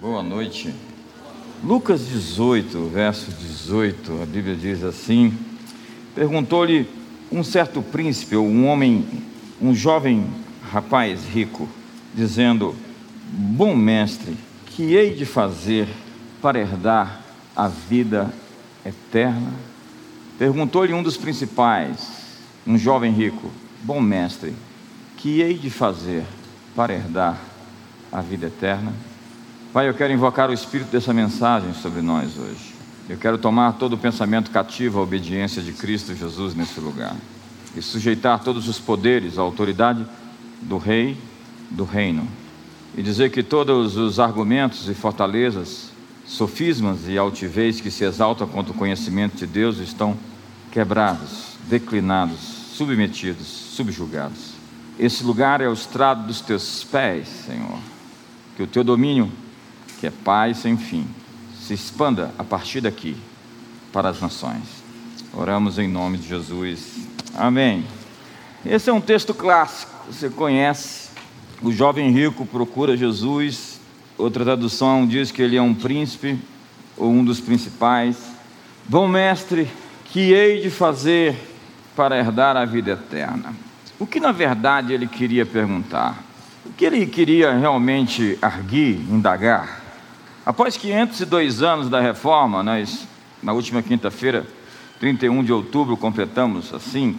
[0.00, 0.72] Boa noite.
[1.64, 5.36] Lucas 18, verso 18, a Bíblia diz assim:
[6.14, 6.88] Perguntou-lhe
[7.32, 9.04] um certo príncipe, ou um homem,
[9.60, 10.24] um jovem
[10.70, 11.68] rapaz rico,
[12.14, 12.76] dizendo:
[13.32, 15.88] Bom mestre, que hei de fazer
[16.40, 17.20] para herdar
[17.56, 18.32] a vida
[18.86, 19.52] eterna?
[20.38, 23.50] Perguntou-lhe um dos principais, um jovem rico:
[23.82, 24.54] Bom mestre,
[25.16, 26.22] que hei de fazer
[26.76, 27.36] para herdar
[28.12, 29.07] a vida eterna?
[29.70, 32.74] Pai, eu quero invocar o espírito dessa mensagem sobre nós hoje.
[33.06, 37.14] Eu quero tomar todo o pensamento cativo à obediência de Cristo Jesus nesse lugar
[37.76, 40.06] e sujeitar todos os poderes à autoridade
[40.62, 41.18] do Rei
[41.70, 42.26] do Reino
[42.96, 45.90] e dizer que todos os argumentos e fortalezas,
[46.24, 50.16] sofismas e altivez que se exaltam contra o conhecimento de Deus estão
[50.72, 52.38] quebrados, declinados,
[52.72, 54.54] submetidos, subjugados.
[54.98, 57.78] Esse lugar é o estrado dos teus pés, Senhor.
[58.56, 59.30] Que o teu domínio
[59.98, 61.06] que é paz sem fim,
[61.60, 63.16] se expanda a partir daqui
[63.92, 64.62] para as nações.
[65.32, 66.96] Oramos em nome de Jesus.
[67.36, 67.84] Amém.
[68.64, 71.08] Esse é um texto clássico, você conhece.
[71.62, 73.80] O jovem rico procura Jesus.
[74.16, 76.38] Outra tradução diz que ele é um príncipe
[76.96, 78.16] ou um dos principais.
[78.84, 79.68] Bom mestre,
[80.06, 81.36] que hei de fazer
[81.94, 83.54] para herdar a vida eterna?
[83.98, 86.22] O que na verdade ele queria perguntar?
[86.64, 89.87] O que ele queria realmente arguir, indagar?
[90.48, 93.06] Após 502 anos da reforma, nós,
[93.42, 94.46] na última quinta-feira,
[94.98, 97.18] 31 de outubro, completamos assim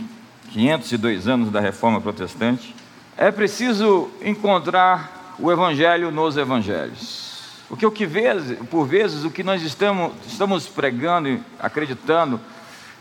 [0.50, 2.76] 502 anos da reforma protestante.
[3.16, 7.62] É preciso encontrar o evangelho nos evangelhos.
[7.68, 12.42] Porque o que vezes, por vezes o que nós estamos, estamos pregando e acreditando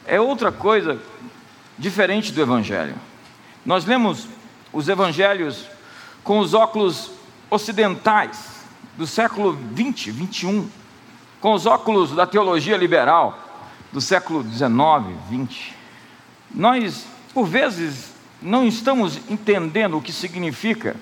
[0.04, 1.00] é outra coisa
[1.78, 2.96] diferente do evangelho.
[3.64, 4.28] Nós lemos
[4.74, 5.64] os evangelhos
[6.22, 7.12] com os óculos
[7.50, 8.57] ocidentais
[8.98, 10.68] do século 20, 21,
[11.40, 13.38] com os óculos da teologia liberal
[13.92, 15.74] do século 19, 20.
[16.52, 20.96] Nós, por vezes, não estamos entendendo o que significa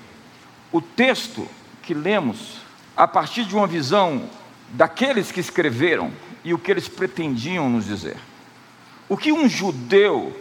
[0.70, 1.48] o texto
[1.82, 2.58] que lemos
[2.94, 4.28] a partir de uma visão
[4.74, 6.12] daqueles que escreveram
[6.44, 8.18] e o que eles pretendiam nos dizer.
[9.08, 10.36] O que um judeu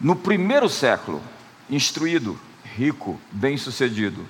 [0.00, 1.20] no primeiro século,
[1.68, 4.24] instruído, rico, bem-sucedido,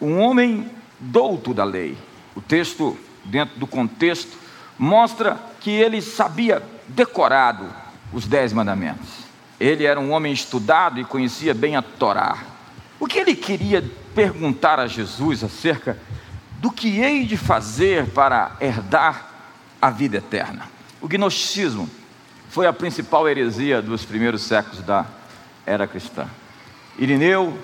[0.00, 1.96] um homem douto da lei.
[2.36, 4.36] O texto, dentro do contexto,
[4.78, 7.66] mostra que ele sabia decorado
[8.12, 9.08] os dez mandamentos.
[9.58, 12.36] Ele era um homem estudado e conhecia bem a Torá.
[13.00, 13.82] O que ele queria
[14.14, 15.98] perguntar a Jesus acerca
[16.60, 19.30] do que hei de fazer para herdar
[19.80, 20.66] a vida eterna?
[21.00, 21.88] O gnosticismo
[22.50, 25.06] foi a principal heresia dos primeiros séculos da
[25.64, 26.28] era cristã.
[26.98, 27.58] Irineu,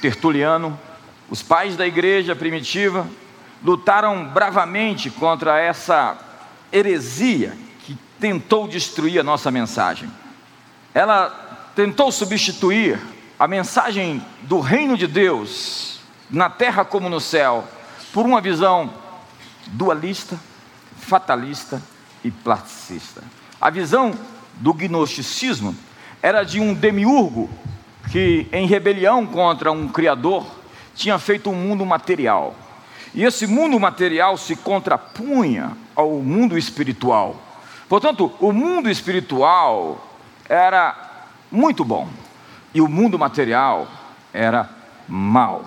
[0.00, 0.78] Tertuliano,
[1.30, 3.06] os pais da igreja primitiva
[3.64, 6.18] lutaram bravamente contra essa
[6.70, 10.10] heresia que tentou destruir a nossa mensagem.
[10.92, 11.30] Ela
[11.74, 13.00] tentou substituir
[13.38, 17.64] a mensagem do reino de Deus, na terra como no céu,
[18.12, 18.92] por uma visão
[19.68, 20.38] dualista,
[20.98, 21.82] fatalista
[22.22, 23.22] e plasticista.
[23.60, 24.12] A visão
[24.54, 25.74] do gnosticismo
[26.22, 27.50] era de um demiurgo
[28.12, 30.46] que, em rebelião contra um Criador,
[30.94, 32.54] tinha feito um mundo material.
[33.14, 37.36] E esse mundo material se contrapunha ao mundo espiritual.
[37.88, 40.04] Portanto, o mundo espiritual
[40.48, 42.08] era muito bom
[42.74, 43.86] e o mundo material
[44.32, 44.68] era
[45.08, 45.64] mal.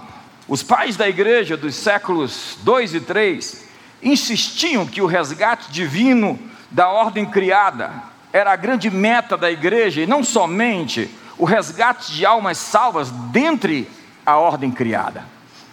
[0.47, 3.68] Os pais da igreja dos séculos 2 e 3
[4.03, 6.38] insistiam que o resgate divino
[6.69, 8.03] da ordem criada
[8.34, 13.90] era a grande meta da igreja e não somente o resgate de almas salvas dentre
[14.25, 15.24] a ordem criada.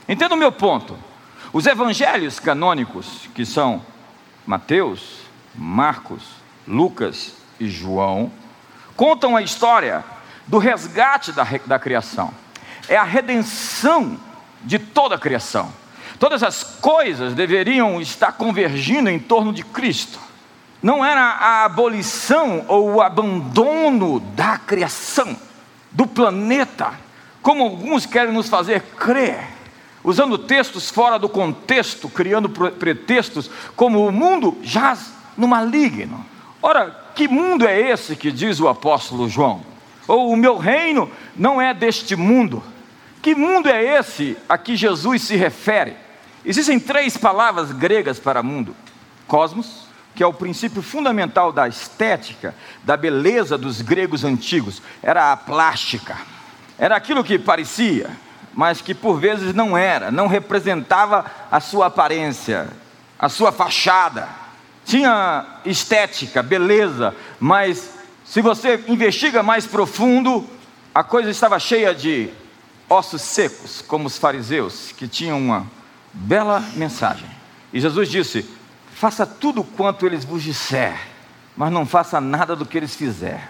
[0.09, 0.97] Entenda o meu ponto.
[1.55, 3.81] Os evangelhos canônicos, que são
[4.45, 5.21] Mateus,
[5.55, 6.25] Marcos,
[6.67, 8.33] Lucas e João,
[8.97, 10.05] contam a história
[10.49, 12.33] do resgate da, da criação.
[12.89, 14.19] É a redenção
[14.63, 15.73] de toda a criação.
[16.19, 20.19] Todas as coisas deveriam estar convergindo em torno de Cristo.
[20.83, 25.37] Não era a abolição ou o abandono da criação,
[25.93, 26.95] do planeta,
[27.41, 29.54] como alguns querem nos fazer crer
[30.05, 36.25] usando textos fora do contexto, criando pretextos, como o mundo jaz no maligno.
[36.61, 39.63] Ora, que mundo é esse que diz o apóstolo João?
[40.07, 42.63] Ou o meu reino não é deste mundo?
[43.23, 45.97] Que mundo é esse a que Jesus se refere?
[46.45, 48.77] Existem três palavras gregas para mundo:
[49.27, 55.37] cosmos, que é o princípio fundamental da estética, da beleza dos gregos antigos, era a
[55.37, 56.19] plástica,
[56.79, 58.11] era aquilo que parecia,
[58.55, 62.69] mas que por vezes não era, não representava a sua aparência
[63.19, 64.29] a sua fachada,
[64.85, 70.47] tinha estética, beleza, mas se você investiga mais profundo,
[70.95, 72.29] a coisa estava cheia de
[72.87, 75.67] ossos secos, como os fariseus, que tinham uma
[76.13, 77.29] bela mensagem.
[77.73, 78.49] E Jesus disse:
[78.95, 80.95] Faça tudo quanto eles vos disser,
[81.57, 83.41] mas não faça nada do que eles fizerem.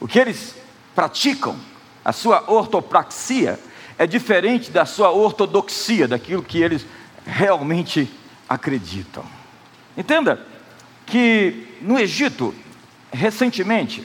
[0.00, 0.56] O que eles
[0.92, 1.56] praticam,
[2.04, 3.60] a sua ortopraxia,
[4.00, 6.86] é diferente da sua ortodoxia, daquilo que eles
[7.26, 8.10] realmente
[8.48, 9.22] acreditam.
[9.94, 10.40] Entenda
[11.04, 12.54] que no Egito,
[13.12, 14.02] recentemente,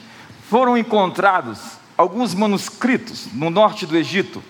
[0.50, 4.44] foram encontrados alguns manuscritos no norte do Egito,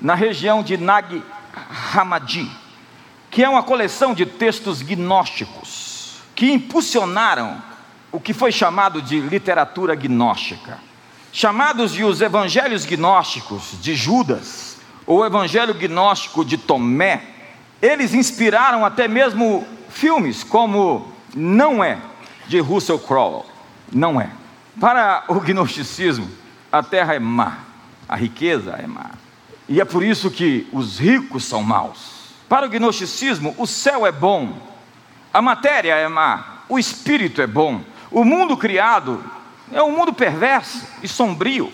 [0.00, 1.22] na região de Nag
[1.94, 2.50] Hammadi,
[3.30, 7.62] que é uma coleção de textos gnósticos que impulsionaram
[8.10, 10.78] o que foi chamado de literatura gnóstica.
[11.34, 14.75] Chamados de os evangelhos gnósticos de Judas,
[15.06, 17.22] o evangelho gnóstico de Tomé,
[17.80, 21.98] eles inspiraram até mesmo filmes como Não é,
[22.48, 23.44] de Russell Crowe.
[23.92, 24.30] Não é.
[24.80, 26.28] Para o gnosticismo,
[26.72, 27.58] a terra é má,
[28.08, 29.10] a riqueza é má.
[29.68, 32.16] E é por isso que os ricos são maus.
[32.48, 34.52] Para o gnosticismo, o céu é bom,
[35.32, 37.80] a matéria é má, o espírito é bom.
[38.10, 39.22] O mundo criado
[39.72, 41.72] é um mundo perverso e sombrio.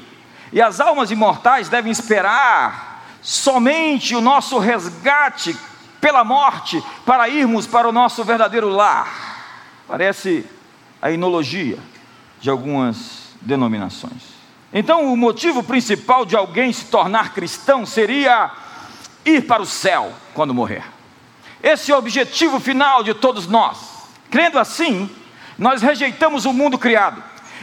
[0.53, 2.92] E as almas imortais devem esperar
[3.23, 5.57] somente o nosso resgate
[6.01, 9.39] pela morte para irmos para o nosso verdadeiro lar.
[9.87, 10.45] Parece
[11.01, 11.79] a inologia
[12.41, 14.33] de algumas denominações.
[14.73, 18.51] Então, o motivo principal de alguém se tornar cristão seria
[19.25, 20.83] ir para o céu quando morrer.
[21.63, 23.79] Esse é o objetivo final de todos nós.
[24.31, 25.09] Crendo assim,
[25.57, 27.23] nós rejeitamos o mundo criado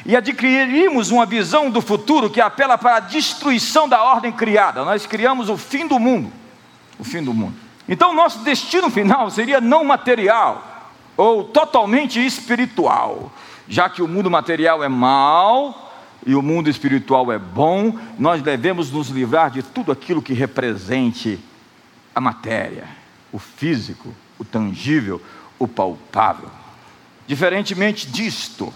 [0.09, 4.83] e adquirimos uma visão do futuro que apela para a destruição da ordem criada.
[4.83, 6.31] Nós criamos o fim do mundo.
[6.97, 7.53] O fim do mundo.
[7.87, 13.31] Então, nosso destino final seria não material ou totalmente espiritual,
[13.67, 15.93] já que o mundo material é mau
[16.25, 21.39] e o mundo espiritual é bom, nós devemos nos livrar de tudo aquilo que represente
[22.15, 22.87] a matéria,
[23.31, 25.21] o físico, o tangível,
[25.59, 26.49] o palpável.
[27.27, 28.73] Diferentemente disto,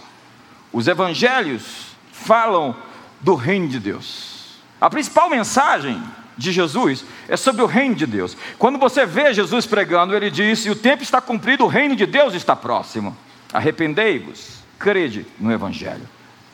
[0.74, 2.76] os evangelhos falam
[3.22, 4.58] do reino de Deus.
[4.82, 6.02] A principal mensagem
[6.38, 8.36] de Jesus é sobre o reino de Deus.
[8.58, 12.34] Quando você vê Jesus pregando, ele disse: O tempo está cumprido, o reino de Deus
[12.34, 13.16] está próximo.
[13.54, 16.10] Arrependei-vos, crede no Evangelho.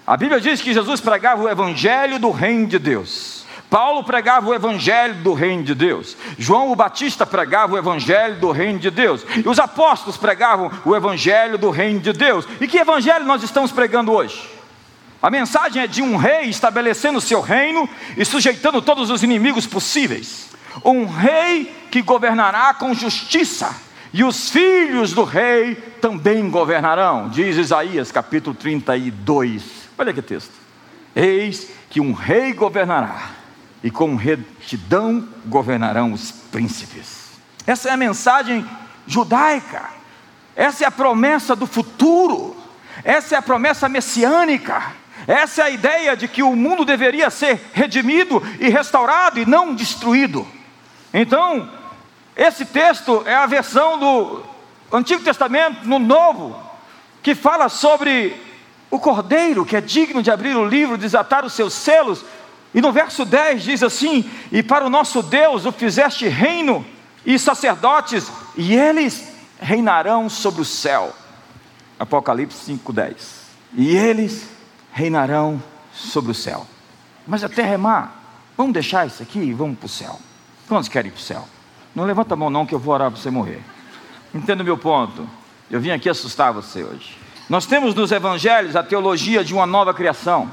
[0.06, 3.46] A Bíblia diz que Jesus pregava o evangelho do reino de Deus.
[3.70, 6.18] Paulo pregava o evangelho do reino de Deus.
[6.38, 9.24] João o Batista pregava o evangelho do reino de Deus.
[9.46, 12.48] E os apóstolos pregavam o evangelho do reino de Deus.
[12.60, 14.50] E que evangelho nós estamos pregando hoje?
[15.22, 17.88] A mensagem é de um rei estabelecendo o seu reino
[18.18, 20.50] e sujeitando todos os inimigos possíveis.
[20.84, 23.76] Um rei que governará com justiça.
[24.12, 29.90] E os filhos do rei também governarão, diz Isaías capítulo 32.
[29.98, 30.54] Olha que texto.
[31.16, 33.30] Eis que um rei governará,
[33.84, 37.30] e com retidão governarão os príncipes.
[37.66, 38.68] Essa é a mensagem
[39.08, 39.90] judaica.
[40.56, 42.56] Essa é a promessa do futuro.
[43.04, 44.94] Essa é a promessa messiânica.
[45.28, 49.76] Essa é a ideia de que o mundo deveria ser redimido e restaurado e não
[49.76, 50.48] destruído.
[51.14, 51.70] Então,
[52.36, 54.44] esse texto é a versão do
[54.92, 56.56] Antigo Testamento no Novo,
[57.22, 58.36] que fala sobre
[58.90, 62.26] o cordeiro que é digno de abrir o livro, desatar os seus selos.
[62.74, 66.86] E no verso 10 diz assim: E para o nosso Deus o fizeste reino
[67.26, 71.14] e sacerdotes, e eles reinarão sobre o céu.
[72.00, 73.40] Apocalipse 5:10.
[73.74, 74.48] E eles
[74.92, 75.62] reinarão
[75.94, 76.66] sobre o céu.
[77.28, 78.12] Mas a terra é má.
[78.58, 80.20] Vamos deixar isso aqui e vamos para o céu.
[80.68, 81.48] Quantos querem ir para o céu?
[81.96, 83.62] Não levanta a mão não que eu vou orar para você morrer.
[84.34, 85.28] Entenda o meu ponto.
[85.70, 87.18] Eu vim aqui assustar você hoje.
[87.50, 90.50] Nós temos nos evangelhos a teologia de uma nova criação,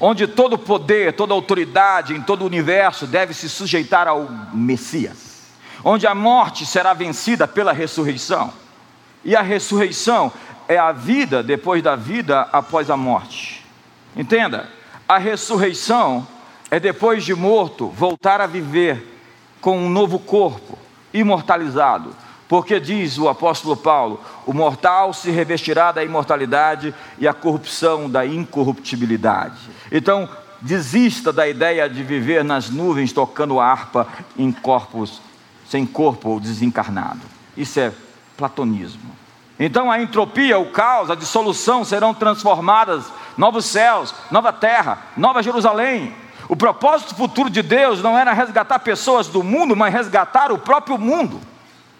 [0.00, 5.42] onde todo poder, toda autoridade em todo o universo deve se sujeitar ao Messias,
[5.84, 8.52] onde a morte será vencida pela ressurreição,
[9.24, 10.32] e a ressurreição
[10.68, 13.64] é a vida depois da vida após a morte.
[14.16, 14.68] Entenda,
[15.08, 16.26] a ressurreição
[16.70, 19.18] é depois de morto voltar a viver
[19.60, 20.78] com um novo corpo,
[21.12, 22.14] imortalizado
[22.48, 28.26] porque diz o apóstolo Paulo: o mortal se revestirá da imortalidade e a corrupção da
[28.26, 29.58] incorruptibilidade.
[29.92, 30.28] Então,
[30.60, 35.20] desista da ideia de viver nas nuvens tocando harpa em corpos
[35.68, 37.20] sem corpo ou desencarnado.
[37.56, 37.92] Isso é
[38.36, 39.10] platonismo.
[39.60, 43.04] Então a entropia, o caos, a dissolução serão transformadas,
[43.36, 46.14] novos céus, nova terra, nova Jerusalém.
[46.48, 50.96] O propósito futuro de Deus não era resgatar pessoas do mundo, mas resgatar o próprio
[50.96, 51.40] mundo.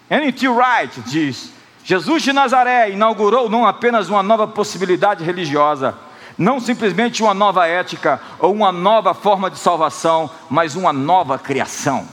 [0.09, 0.47] N.T.
[0.47, 1.51] Wright diz
[1.83, 5.95] Jesus de Nazaré inaugurou não apenas uma nova possibilidade religiosa,
[6.37, 12.07] não simplesmente uma nova ética ou uma nova forma de salvação, mas uma nova criação.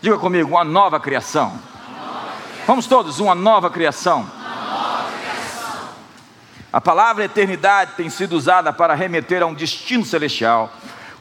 [0.00, 1.58] Diga comigo, uma nova criação.
[2.66, 4.28] Vamos todos, uma nova criação.
[6.72, 10.72] A palavra eternidade tem sido usada para remeter a um destino celestial,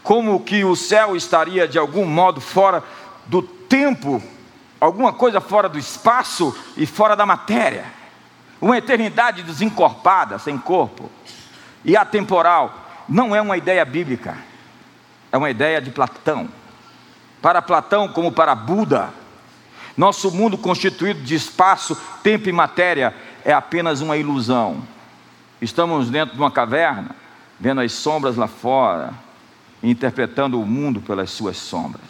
[0.02, 2.84] como que o céu estaria de algum modo fora
[3.28, 4.22] do tempo
[4.84, 7.86] alguma coisa fora do espaço e fora da matéria.
[8.60, 11.10] Uma eternidade desencorpada, sem corpo
[11.86, 12.74] e atemporal,
[13.08, 14.38] não é uma ideia bíblica,
[15.32, 16.50] é uma ideia de Platão.
[17.42, 19.10] Para Platão, como para Buda,
[19.96, 24.84] nosso mundo constituído de espaço, tempo e matéria é apenas uma ilusão.
[25.62, 27.16] Estamos dentro de uma caverna,
[27.58, 29.14] vendo as sombras lá fora,
[29.82, 32.02] interpretando o mundo pelas suas sombras.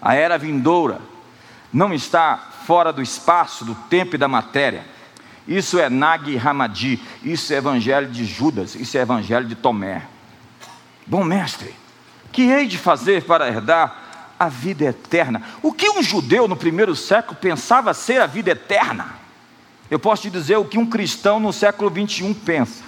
[0.00, 1.00] A era vindoura
[1.72, 4.84] não está fora do espaço, do tempo e da matéria.
[5.46, 10.02] Isso é Nag Hammadi, isso é evangelho de Judas, isso é evangelho de Tomé.
[11.06, 11.74] Bom mestre,
[12.30, 15.42] que hei de fazer para herdar a vida eterna?
[15.62, 19.16] O que um judeu no primeiro século pensava ser a vida eterna?
[19.90, 22.84] Eu posso te dizer o que um cristão no século 21 pensa.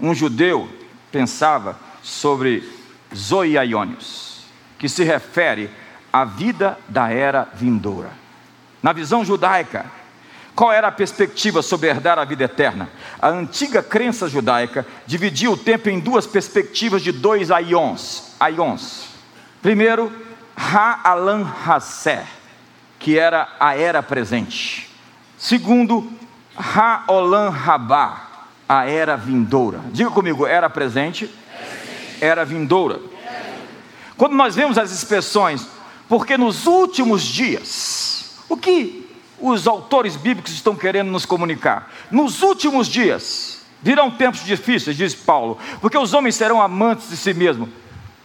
[0.00, 0.68] Um judeu
[1.12, 2.68] pensava sobre
[3.14, 4.44] zoiaionios,
[4.78, 5.70] que se refere
[6.12, 8.10] a vida da era vindoura.
[8.82, 9.86] Na visão judaica,
[10.54, 12.88] qual era a perspectiva sobre herdar a vida eterna?
[13.20, 18.34] A antiga crença judaica dividia o tempo em duas perspectivas de dois aions.
[18.38, 19.08] aions.
[19.62, 20.12] Primeiro,
[20.56, 22.26] Ha'alan Haser,
[22.98, 24.90] que era a era presente.
[25.38, 26.12] Segundo,
[26.56, 28.28] Ha'olam Rabá,
[28.68, 29.80] a era vindoura.
[29.92, 31.30] Diga comigo, era presente,
[32.20, 33.00] era vindoura.
[34.16, 35.66] Quando nós vemos as expressões
[36.10, 41.88] porque nos últimos dias, o que os autores bíblicos estão querendo nos comunicar?
[42.10, 47.32] Nos últimos dias virão tempos difíceis, diz Paulo, porque os homens serão amantes de si
[47.32, 47.68] mesmos.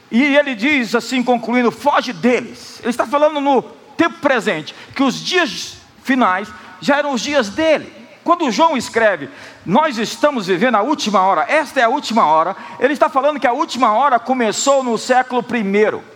[0.10, 2.80] E ele diz assim, concluindo: foge deles.
[2.80, 3.62] Ele está falando no
[3.96, 6.48] tempo presente, que os dias finais
[6.82, 7.94] já eram os dias dele.
[8.24, 9.30] Quando João escreve,
[9.64, 13.46] nós estamos vivendo a última hora, esta é a última hora, ele está falando que
[13.46, 16.15] a última hora começou no século primeiro.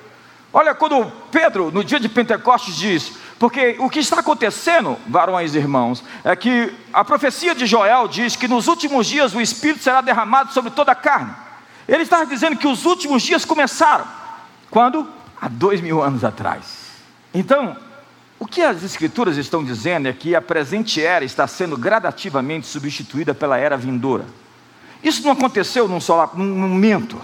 [0.51, 5.57] Olha, quando Pedro, no dia de Pentecostes, diz: Porque o que está acontecendo, varões e
[5.57, 10.01] irmãos, é que a profecia de Joel diz que nos últimos dias o Espírito será
[10.01, 11.33] derramado sobre toda a carne.
[11.87, 14.05] Ele está dizendo que os últimos dias começaram.
[14.71, 15.07] Quando?
[15.39, 16.89] Há dois mil anos atrás.
[17.33, 17.77] Então,
[18.39, 23.35] o que as Escrituras estão dizendo é que a presente era está sendo gradativamente substituída
[23.35, 24.25] pela era vindoura.
[25.03, 27.21] Isso não aconteceu num, só, num momento,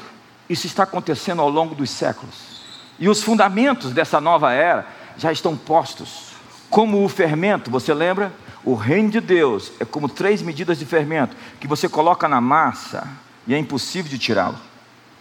[0.50, 2.55] isso está acontecendo ao longo dos séculos.
[2.98, 4.88] E os fundamentos dessa nova era
[5.18, 6.34] já estão postos.
[6.70, 8.34] Como o fermento, você lembra?
[8.64, 13.08] O reino de Deus é como três medidas de fermento que você coloca na massa
[13.46, 14.58] e é impossível de tirá-lo.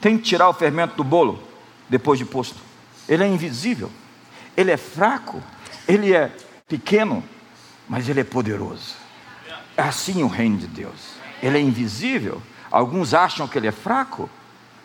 [0.01, 1.43] Tem que tirar o fermento do bolo
[1.89, 2.57] depois de posto.
[3.09, 3.91] Ele é invisível,
[4.57, 5.43] ele é fraco,
[5.87, 6.33] ele é
[6.67, 7.23] pequeno,
[7.89, 8.95] mas ele é poderoso.
[9.77, 11.15] É assim o reino de Deus.
[11.43, 12.41] Ele é invisível.
[12.71, 14.31] Alguns acham que ele é fraco,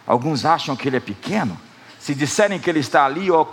[0.05, 1.58] alguns acham que ele é pequeno,
[2.10, 3.48] se disserem que ele está ali ou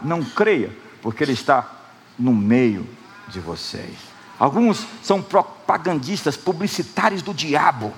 [0.00, 0.70] não creia,
[1.02, 1.68] porque ele está
[2.16, 2.88] no meio
[3.26, 3.92] de vocês.
[4.38, 7.92] Alguns são propagandistas, publicitários do diabo.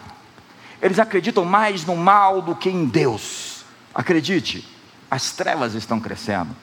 [0.81, 3.63] Eles acreditam mais no mal do que em Deus.
[3.95, 4.67] Acredite,
[5.11, 6.57] as trevas estão crescendo,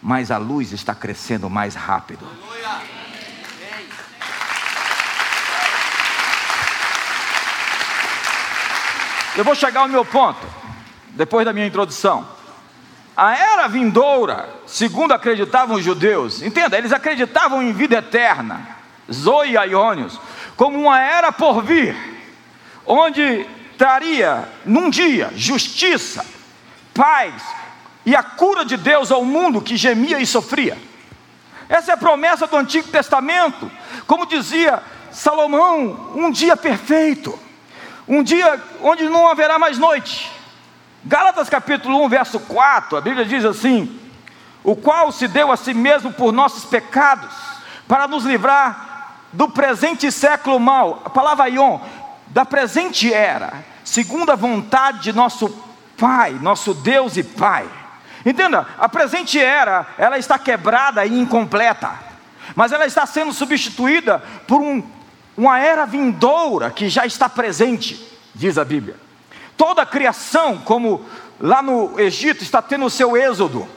[0.00, 2.24] mas a luz está crescendo mais rápido.
[9.36, 10.46] Eu vou chegar ao meu ponto,
[11.08, 12.34] depois da minha introdução.
[13.16, 18.76] A era vindoura, segundo acreditavam os judeus, entenda, eles acreditavam em vida eterna,
[19.12, 20.18] Zoe Iônios,
[20.56, 21.96] como uma era por vir,
[22.84, 23.46] onde
[23.78, 26.24] traria num dia justiça,
[26.92, 27.34] paz
[28.04, 30.76] e a cura de Deus ao mundo que gemia e sofria.
[31.68, 33.70] Essa é a promessa do Antigo Testamento,
[34.06, 37.38] como dizia Salomão, um dia perfeito,
[38.08, 40.30] um dia onde não haverá mais noite,
[41.06, 44.00] Gálatas capítulo 1, verso 4, a Bíblia diz assim:
[44.62, 47.30] O qual se deu a si mesmo por nossos pecados,
[47.86, 51.78] para nos livrar do presente século mal, a palavra ion,
[52.28, 53.52] da presente era,
[53.84, 55.62] segundo a vontade de nosso
[55.98, 57.68] Pai, nosso Deus e Pai.
[58.24, 61.92] Entenda, a presente era, ela está quebrada e incompleta,
[62.56, 64.82] mas ela está sendo substituída por um,
[65.36, 68.02] uma era vindoura que já está presente,
[68.34, 69.03] diz a Bíblia.
[69.56, 71.04] Toda a criação, como
[71.40, 73.68] lá no Egito, está tendo o seu êxodo.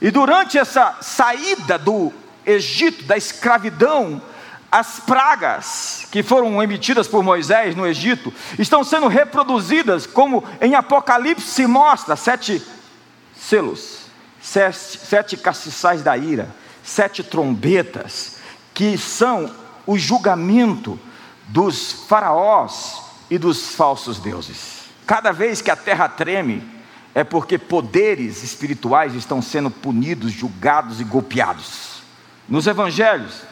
[0.00, 2.12] E durante essa saída do
[2.44, 4.20] Egito, da escravidão,
[4.70, 11.46] as pragas que foram emitidas por Moisés no Egito estão sendo reproduzidas, como em Apocalipse
[11.46, 12.60] se mostra: sete
[13.36, 14.00] selos,
[14.42, 18.38] sete, sete castiçais da ira, sete trombetas,
[18.74, 19.48] que são
[19.86, 20.98] o julgamento
[21.48, 24.73] dos faraós e dos falsos deuses.
[25.06, 26.62] Cada vez que a terra treme,
[27.14, 32.02] é porque poderes espirituais estão sendo punidos, julgados e golpeados.
[32.48, 33.42] Nos evangelhos,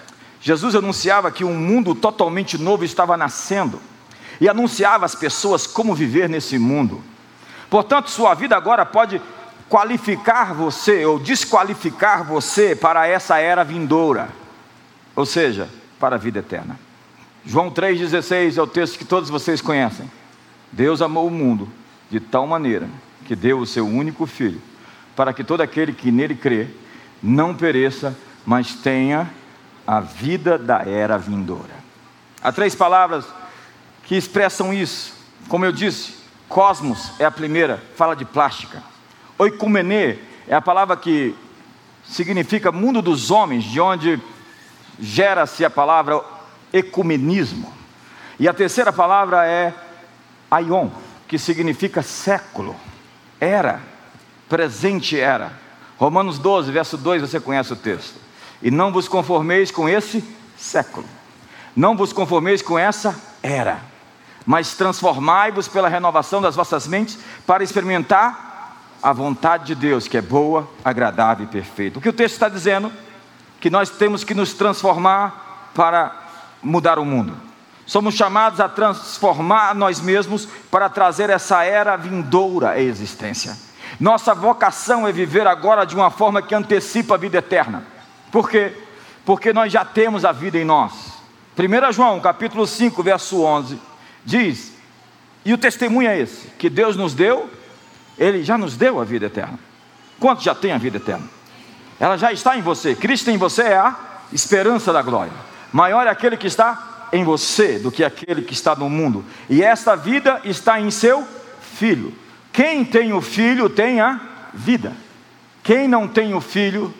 [0.40, 3.80] Jesus anunciava que um mundo totalmente novo estava nascendo
[4.40, 7.00] e anunciava às pessoas como viver nesse mundo.
[7.70, 9.22] Portanto, sua vida agora pode
[9.68, 14.28] qualificar você ou desqualificar você para essa era vindoura,
[15.14, 16.78] ou seja, para a vida eterna.
[17.46, 20.10] João 3,16 é o texto que todos vocês conhecem.
[20.72, 21.68] Deus amou o mundo
[22.10, 22.88] de tal maneira
[23.26, 24.60] que deu o seu único filho,
[25.14, 26.68] para que todo aquele que nele crê
[27.22, 29.30] não pereça, mas tenha
[29.86, 31.82] a vida da era vindoura.
[32.42, 33.24] Há três palavras
[34.04, 35.14] que expressam isso.
[35.48, 36.14] Como eu disse,
[36.48, 38.82] cosmos é a primeira, fala de plástica.
[39.38, 41.34] Oikumenê é a palavra que
[42.04, 44.20] significa mundo dos homens, de onde
[44.98, 46.20] gera-se a palavra
[46.72, 47.72] ecumenismo.
[48.40, 49.72] E a terceira palavra é
[50.52, 50.90] aion,
[51.26, 52.76] que significa século,
[53.40, 53.80] era,
[54.48, 55.52] presente era.
[55.96, 58.20] Romanos 12, verso 2, você conhece o texto.
[58.60, 60.22] E não vos conformeis com esse
[60.56, 61.06] século,
[61.74, 63.80] não vos conformeis com essa era,
[64.44, 70.22] mas transformai-vos pela renovação das vossas mentes para experimentar a vontade de Deus, que é
[70.22, 71.98] boa, agradável e perfeita.
[71.98, 72.92] O que o texto está dizendo?
[73.58, 76.14] Que nós temos que nos transformar para
[76.62, 77.51] mudar o mundo.
[77.86, 83.56] Somos chamados a transformar nós mesmos para trazer essa era vindoura à existência.
[83.98, 87.84] Nossa vocação é viver agora de uma forma que antecipa a vida eterna.
[88.30, 88.72] Por quê?
[89.24, 91.12] Porque nós já temos a vida em nós.
[91.58, 93.78] 1 João, capítulo 5, verso 11,
[94.24, 94.72] diz:
[95.44, 97.50] E o testemunho é esse, que Deus nos deu,
[98.18, 99.58] Ele já nos deu a vida eterna.
[100.18, 101.28] Quantos já têm a vida eterna?
[102.00, 102.94] Ela já está em você.
[102.94, 103.94] Cristo em você é a
[104.32, 105.32] esperança da glória.
[105.72, 109.24] Maior é aquele que está em você do que aquele que está no mundo.
[109.48, 111.26] E esta vida está em seu
[111.60, 112.14] filho.
[112.52, 114.20] Quem tem o filho tem a
[114.54, 114.92] vida.
[115.62, 116.92] Quem não tem o filho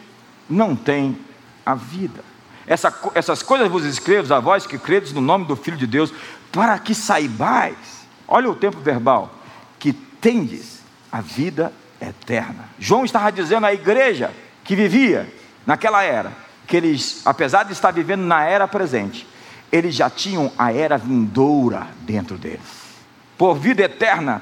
[0.49, 1.19] não tem
[1.65, 2.23] a vida.
[2.67, 6.13] Essa, essas coisas vos escrevo a vós que credes no nome do Filho de Deus,
[6.53, 9.35] para que saibais, olha o tempo verbal,
[9.79, 12.69] que tendes a vida eterna.
[12.79, 14.31] João estava dizendo à igreja
[14.63, 15.33] que vivia
[15.67, 16.33] naquela era,
[16.67, 19.27] que eles, apesar de estar vivendo na era presente,
[19.73, 22.83] eles já tinham a era vindoura dentro deles
[23.43, 24.41] por vida eterna,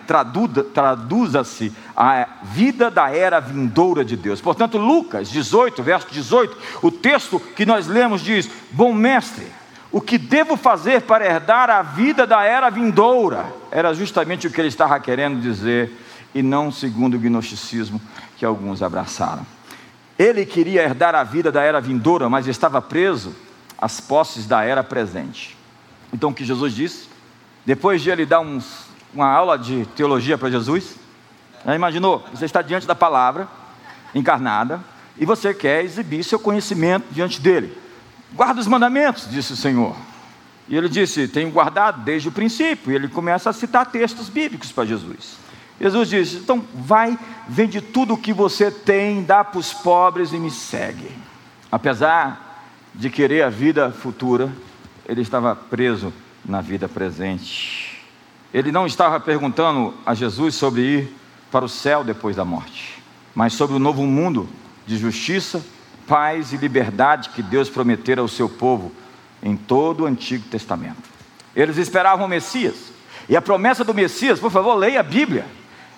[0.74, 4.42] traduza-se a vida da era vindoura de Deus.
[4.42, 9.46] Portanto, Lucas 18, verso 18, o texto que nós lemos diz: Bom mestre,
[9.90, 13.46] o que devo fazer para herdar a vida da era vindoura?
[13.70, 15.90] Era justamente o que ele estava querendo dizer,
[16.34, 17.98] e não segundo o gnosticismo
[18.36, 19.46] que alguns abraçaram.
[20.18, 23.34] Ele queria herdar a vida da era vindoura, mas estava preso
[23.80, 25.56] às posses da era presente.
[26.12, 27.08] Então, o que Jesus disse?
[27.64, 30.96] Depois de ele dar uns uma aula de teologia para Jesus?
[31.64, 32.24] Já imaginou?
[32.32, 33.48] Você está diante da palavra
[34.14, 34.80] encarnada
[35.18, 37.76] e você quer exibir seu conhecimento diante dele.
[38.32, 39.96] Guarda os mandamentos, disse o Senhor.
[40.68, 42.92] E ele disse: Tenho guardado desde o princípio.
[42.92, 45.36] E ele começa a citar textos bíblicos para Jesus.
[45.80, 50.38] Jesus disse: Então vai, vende tudo o que você tem, dá para os pobres e
[50.38, 51.10] me segue.
[51.70, 52.49] Apesar
[52.94, 54.50] de querer a vida futura,
[55.06, 56.12] ele estava preso
[56.44, 58.00] na vida presente.
[58.52, 61.16] Ele não estava perguntando a Jesus sobre ir
[61.50, 63.02] para o céu depois da morte,
[63.34, 64.48] mas sobre o novo mundo
[64.86, 65.64] de justiça,
[66.06, 68.92] paz e liberdade que Deus prometera ao seu povo
[69.42, 71.08] em todo o Antigo Testamento.
[71.54, 72.92] Eles esperavam o Messias,
[73.28, 75.46] e a promessa do Messias, por favor, leia a Bíblia,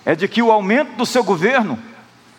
[0.05, 1.79] é de que o aumento do seu governo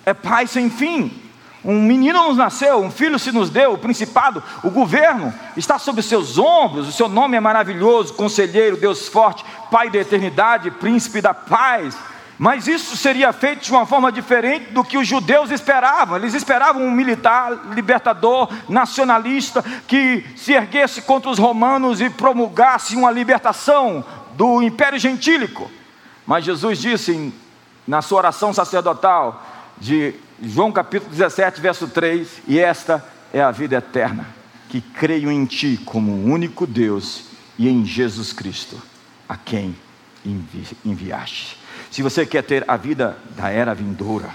[0.05, 1.24] é paz sem fim,
[1.65, 6.01] um menino nos nasceu, um filho se nos deu, o principado, o governo está sobre
[6.01, 11.21] os seus ombros, o seu nome é maravilhoso, conselheiro, Deus forte, Pai da eternidade, príncipe
[11.21, 11.97] da paz.
[12.39, 16.17] Mas isso seria feito de uma forma diferente do que os judeus esperavam.
[16.17, 23.11] Eles esperavam um militar libertador, nacionalista, que se erguesse contra os romanos e promulgasse uma
[23.11, 25.71] libertação do império gentílico.
[26.27, 27.33] Mas Jesus disse
[27.87, 29.43] na sua oração sacerdotal
[29.79, 30.15] de
[30.47, 34.27] João capítulo 17, verso 3: E esta é a vida eterna,
[34.69, 37.25] que creio em Ti como único Deus
[37.59, 38.81] e em Jesus Cristo,
[39.29, 39.75] a quem
[40.25, 41.59] envi enviaste.
[41.91, 44.29] Se você quer ter a vida da era vindoura,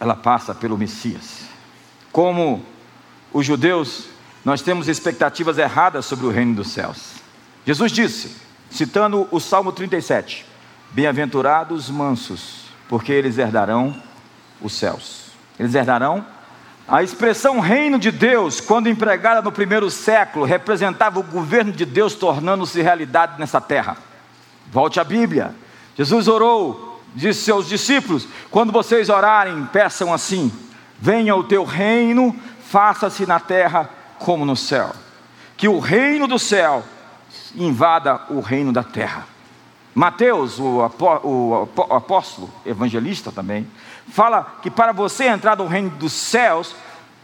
[0.00, 1.40] ela passa pelo Messias.
[2.10, 2.64] Como
[3.32, 4.06] os judeus
[4.44, 7.14] nós temos expectativas erradas sobre o reino dos céus.
[7.66, 8.36] Jesus disse,
[8.70, 10.44] citando o Salmo 37,
[10.90, 14.00] Bem-aventurados mansos, porque eles herdarão
[14.60, 15.23] os céus.
[15.58, 16.24] Eles herdarão
[16.86, 22.14] a expressão reino de Deus, quando empregada no primeiro século, representava o governo de Deus
[22.14, 23.96] tornando-se realidade nessa terra.
[24.70, 25.54] Volte à Bíblia.
[25.96, 30.52] Jesus orou, disse seus discípulos: quando vocês orarem, peçam assim:
[31.00, 32.36] venha o teu reino,
[32.66, 33.88] faça-se na terra
[34.18, 34.92] como no céu.
[35.56, 36.84] Que o reino do céu
[37.54, 39.26] invada o reino da terra.
[39.94, 40.82] Mateus, o
[41.90, 43.66] apóstolo, evangelista também,
[44.08, 46.74] fala que para você entrar no reino dos céus,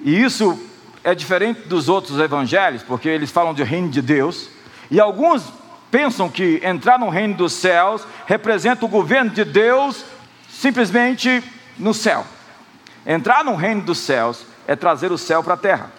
[0.00, 0.58] e isso
[1.02, 4.48] é diferente dos outros evangelhos, porque eles falam de reino de Deus,
[4.88, 5.42] e alguns
[5.90, 10.04] pensam que entrar no reino dos céus representa o governo de Deus
[10.48, 11.42] simplesmente
[11.76, 12.24] no céu.
[13.04, 15.90] Entrar no reino dos céus é trazer o céu para a terra.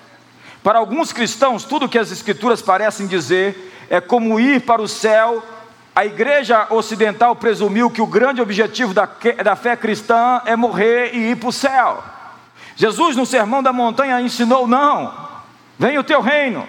[0.64, 5.44] Para alguns cristãos, tudo que as escrituras parecem dizer é como ir para o céu
[5.94, 9.08] a igreja ocidental presumiu que o grande objetivo da,
[9.44, 12.02] da fé cristã é morrer e ir para o céu.
[12.78, 15.14] Jesus, no Sermão da Montanha, ensinou: não,
[15.78, 16.66] venha o teu reino,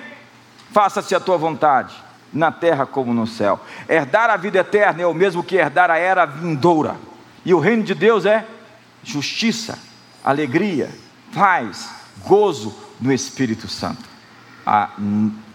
[0.72, 1.94] faça-se a tua vontade,
[2.32, 3.60] na terra como no céu.
[3.88, 6.96] Herdar a vida eterna é o mesmo que herdar a era vindoura,
[7.44, 8.44] e o reino de Deus é
[9.04, 9.78] justiça,
[10.24, 10.90] alegria,
[11.32, 11.90] paz,
[12.26, 14.02] gozo no Espírito Santo.
[14.66, 14.90] A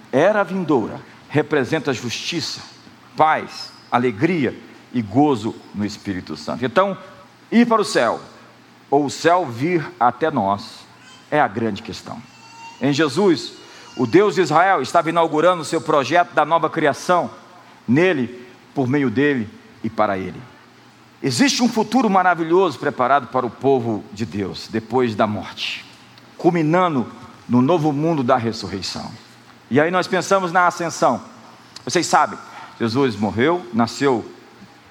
[0.09, 2.76] era vindoura representa justiça
[3.17, 4.57] paz, alegria
[4.93, 6.63] e gozo no Espírito Santo.
[6.63, 6.97] Então,
[7.51, 8.21] ir para o céu,
[8.89, 10.85] ou o céu vir até nós,
[11.29, 12.21] é a grande questão.
[12.79, 13.53] Em Jesus,
[13.97, 17.29] o Deus de Israel estava inaugurando o seu projeto da nova criação,
[17.87, 19.49] nele, por meio dele
[19.83, 20.39] e para ele.
[21.21, 25.83] Existe um futuro maravilhoso preparado para o povo de Deus depois da morte,
[26.37, 27.07] culminando
[27.49, 29.11] no novo mundo da ressurreição.
[29.71, 31.21] E aí nós pensamos na ascensão.
[31.83, 32.37] Vocês sabem,
[32.79, 34.25] Jesus morreu, nasceu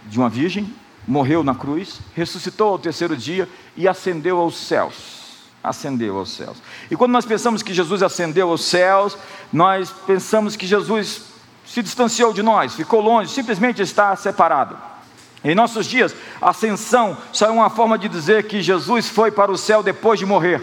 [0.07, 0.73] de uma virgem,
[1.07, 5.27] morreu na cruz, ressuscitou ao terceiro dia e ascendeu aos céus.
[5.63, 6.57] Ascendeu aos céus.
[6.91, 9.17] E quando nós pensamos que Jesus ascendeu aos céus,
[9.53, 11.23] nós pensamos que Jesus
[11.65, 14.77] se distanciou de nós, ficou longe, simplesmente está separado.
[15.45, 19.59] Em nossos dias, ascensão só é uma forma de dizer que Jesus foi para o
[19.59, 20.63] céu depois de morrer.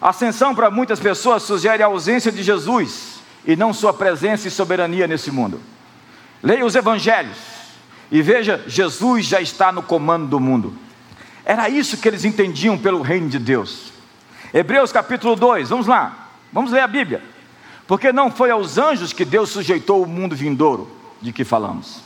[0.00, 5.06] Ascensão para muitas pessoas sugere a ausência de Jesus e não sua presença e soberania
[5.06, 5.60] nesse mundo.
[6.42, 7.36] Leia os evangelhos
[8.10, 10.74] e veja, Jesus já está no comando do mundo.
[11.44, 13.92] Era isso que eles entendiam pelo reino de Deus.
[14.52, 17.22] Hebreus capítulo 2, vamos lá, vamos ler a Bíblia.
[17.86, 22.02] Porque não foi aos anjos que Deus sujeitou o mundo vindouro de que falamos.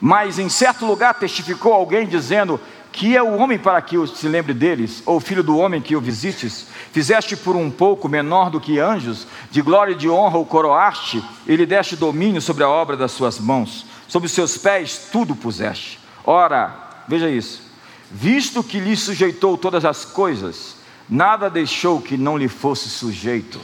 [0.00, 2.60] Mas em certo lugar testificou alguém dizendo:
[2.92, 6.00] que é o homem para que se lembre deles, ou filho do homem que o
[6.00, 6.66] visites?
[6.92, 11.22] Fizeste por um pouco menor do que anjos, de glória e de honra o coroaste,
[11.46, 15.36] e lhe deste domínio sobre a obra das suas mãos, sobre os seus pés tudo
[15.36, 16.00] puseste.
[16.24, 17.62] Ora, veja isso,
[18.10, 20.76] visto que lhe sujeitou todas as coisas,
[21.08, 23.60] nada deixou que não lhe fosse sujeito,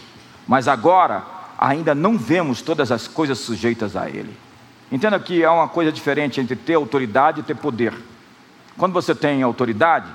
[0.46, 1.24] mas agora
[1.58, 4.36] ainda não vemos todas as coisas sujeitas a ele.
[4.90, 7.92] Entenda que há uma coisa diferente entre ter autoridade e ter poder.
[8.78, 10.06] Quando você tem autoridade,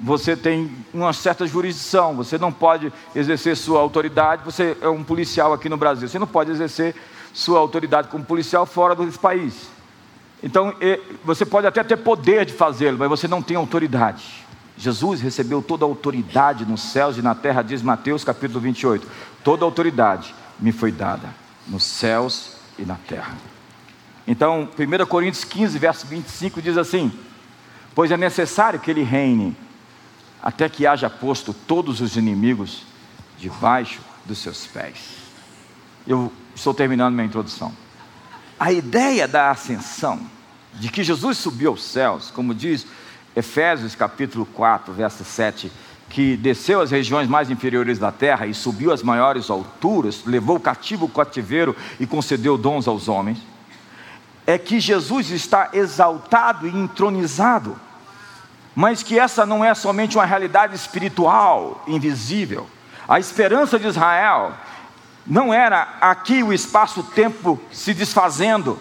[0.00, 5.52] você tem uma certa jurisdição, você não pode exercer sua autoridade, você é um policial
[5.52, 6.94] aqui no Brasil, você não pode exercer
[7.32, 9.68] sua autoridade como policial fora desse país.
[10.42, 10.74] Então,
[11.24, 14.44] você pode até ter poder de fazê-lo, mas você não tem autoridade.
[14.76, 19.06] Jesus recebeu toda a autoridade nos céus e na terra, diz Mateus capítulo 28.
[19.42, 21.28] Toda a autoridade me foi dada
[21.66, 23.34] nos céus e na terra.
[24.26, 27.10] Então, 1 Coríntios 15, verso 25 diz assim:
[27.96, 29.56] pois é necessário que ele reine
[30.42, 32.82] até que haja posto todos os inimigos
[33.38, 34.98] debaixo dos seus pés.
[36.06, 37.72] Eu estou terminando minha introdução.
[38.60, 40.20] A ideia da ascensão,
[40.74, 42.86] de que Jesus subiu aos céus, como diz
[43.34, 45.72] Efésios capítulo 4, verso 7,
[46.10, 51.06] que desceu às regiões mais inferiores da terra e subiu às maiores alturas, levou cativo
[51.06, 53.38] o cativeiro e concedeu dons aos homens,
[54.46, 57.85] é que Jesus está exaltado e entronizado
[58.76, 62.68] mas que essa não é somente uma realidade espiritual, invisível.
[63.08, 64.52] A esperança de Israel
[65.26, 68.78] não era aqui o espaço-tempo se desfazendo,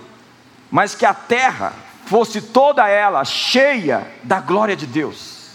[0.70, 1.72] mas que a terra
[2.06, 5.52] fosse toda ela cheia da glória de Deus.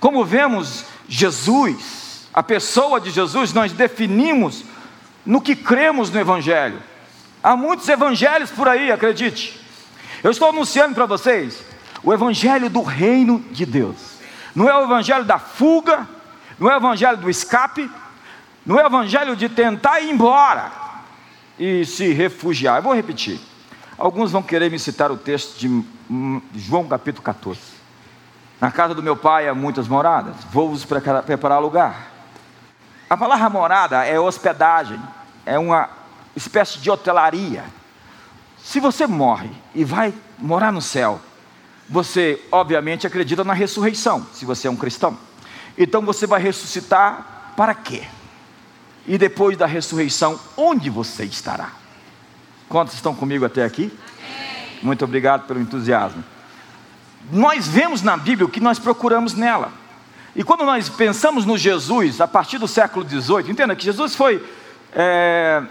[0.00, 4.64] Como vemos Jesus, a pessoa de Jesus, nós definimos
[5.24, 6.82] no que cremos no Evangelho.
[7.40, 9.60] Há muitos evangelhos por aí, acredite.
[10.24, 11.64] Eu estou anunciando para vocês
[12.06, 13.96] o evangelho do reino de Deus.
[14.54, 16.08] Não é o evangelho da fuga,
[16.56, 17.90] não é o evangelho do escape,
[18.64, 20.70] no evangelho de tentar ir embora
[21.58, 22.76] e se refugiar.
[22.76, 23.40] Eu vou repetir.
[23.98, 25.84] Alguns vão querer me citar o texto de
[26.54, 27.58] João capítulo 14.
[28.60, 32.12] Na casa do meu pai há muitas moradas, vou-vos preparar lugar.
[33.10, 35.00] A palavra morada é hospedagem,
[35.44, 35.90] é uma
[36.36, 37.64] espécie de hotelaria.
[38.62, 41.20] Se você morre e vai morar no céu,
[41.88, 45.16] você obviamente acredita na ressurreição, se você é um cristão.
[45.78, 48.02] Então você vai ressuscitar para quê?
[49.06, 51.70] E depois da ressurreição, onde você estará?
[52.68, 53.92] Quantos estão comigo até aqui?
[54.82, 56.24] Muito obrigado pelo entusiasmo.
[57.30, 59.72] Nós vemos na Bíblia o que nós procuramos nela.
[60.34, 64.44] E quando nós pensamos no Jesus, a partir do século XVIII, entenda que Jesus foi,
[64.92, 65.62] é,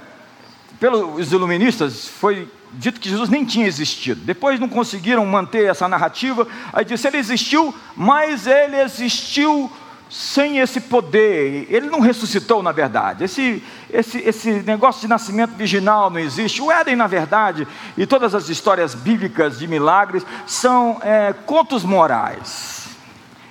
[0.80, 4.22] pelos iluministas, foi dito que Jesus nem tinha existido.
[4.22, 6.48] Depois não conseguiram manter essa narrativa.
[6.72, 9.72] Aí disse: ele existiu, mas ele existiu
[10.10, 11.68] sem esse poder.
[11.70, 13.24] Ele não ressuscitou, na verdade.
[13.24, 16.62] Esse, esse, esse negócio de nascimento virginal não existe.
[16.62, 22.88] O Éden, na verdade, e todas as histórias bíblicas de milagres são é, contos morais.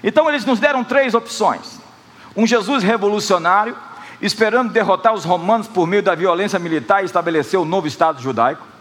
[0.03, 1.81] Então, eles nos deram três opções:
[2.37, 3.77] um Jesus revolucionário,
[4.23, 8.74] esperando derrotar os romanos por meio da violência militar e estabelecer o novo Estado judaico,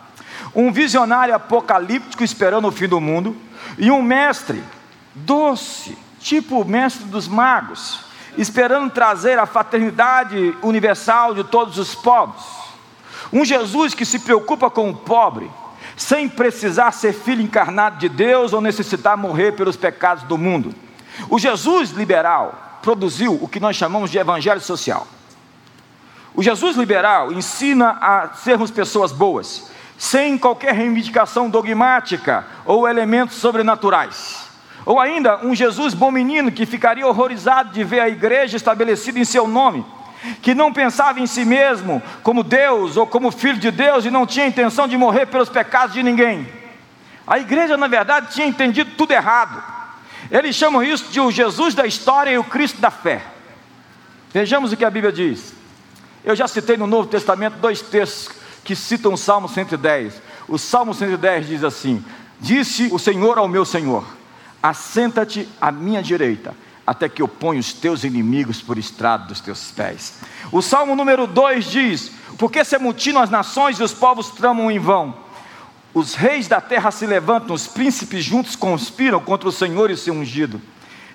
[0.55, 3.35] um visionário apocalíptico esperando o fim do mundo,
[3.77, 4.63] e um mestre
[5.15, 7.99] doce tipo o mestre dos magos,
[8.37, 12.43] esperando trazer a fraternidade universal de todos os povos.
[13.31, 15.51] Um Jesus que se preocupa com o pobre,
[15.97, 20.73] sem precisar ser filho encarnado de Deus ou necessitar morrer pelos pecados do mundo.
[21.29, 25.05] O Jesus liberal produziu o que nós chamamos de evangelho social.
[26.33, 29.71] O Jesus liberal ensina a sermos pessoas boas,
[30.03, 34.49] sem qualquer reivindicação dogmática ou elementos sobrenaturais.
[34.85, 39.23] Ou ainda um Jesus bom menino que ficaria horrorizado de ver a igreja estabelecida em
[39.23, 39.85] seu nome,
[40.41, 44.27] que não pensava em si mesmo como Deus ou como filho de Deus e não
[44.27, 46.49] tinha intenção de morrer pelos pecados de ninguém.
[47.25, 49.63] A igreja, na verdade, tinha entendido tudo errado.
[50.29, 53.21] Eles chamam isso de o Jesus da história e o Cristo da fé.
[54.33, 55.53] Vejamos o que a Bíblia diz.
[56.25, 60.21] Eu já citei no Novo Testamento dois textos que citam o Salmo 110.
[60.47, 62.03] O Salmo 110 diz assim:
[62.39, 64.05] Disse o Senhor ao meu Senhor
[64.63, 66.55] assenta-te à minha direita,
[66.87, 70.13] até que eu ponha os teus inimigos por estrado dos teus pés.
[70.53, 74.79] O Salmo número 2 diz: Porque se amutinam as nações e os povos tramam em
[74.79, 75.21] vão.
[75.93, 79.97] Os reis da terra se levantam, os príncipes juntos conspiram contra o Senhor e o
[79.97, 80.61] seu ungido,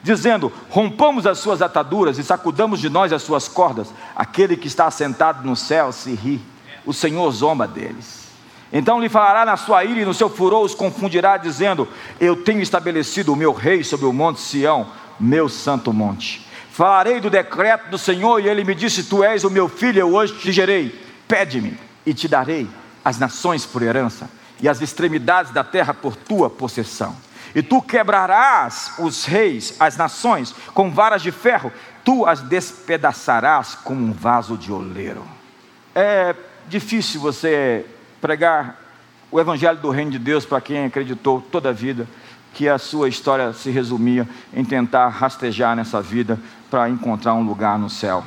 [0.03, 3.89] dizendo: Rompamos as suas ataduras e sacudamos de nós as suas cordas.
[4.15, 6.41] Aquele que está assentado no céu se ri,
[6.89, 8.29] o Senhor zomba deles.
[8.73, 11.87] Então lhe falará na sua ira e no seu furor os confundirá, dizendo:
[12.19, 14.87] Eu tenho estabelecido o meu rei sobre o monte Sião,
[15.21, 16.47] meu santo monte.
[16.71, 20.15] Falarei do decreto do Senhor, e ele me disse: Tu és o meu filho, eu
[20.15, 20.99] hoje te gerei.
[21.29, 22.67] Pede-me, e te darei
[23.05, 27.15] as nações por herança, e as extremidades da terra por tua possessão.
[27.55, 31.71] E tu quebrarás os reis, as nações, com varas de ferro,
[32.03, 35.25] tu as despedaçarás como um vaso de oleiro.
[35.95, 36.35] É
[36.69, 37.85] difícil você
[38.21, 38.79] pregar
[39.31, 42.07] o Evangelho do Reino de Deus para quem acreditou toda a vida
[42.55, 46.39] que a sua história se resumia em tentar rastejar nessa vida
[46.71, 48.25] para encontrar um lugar no céu.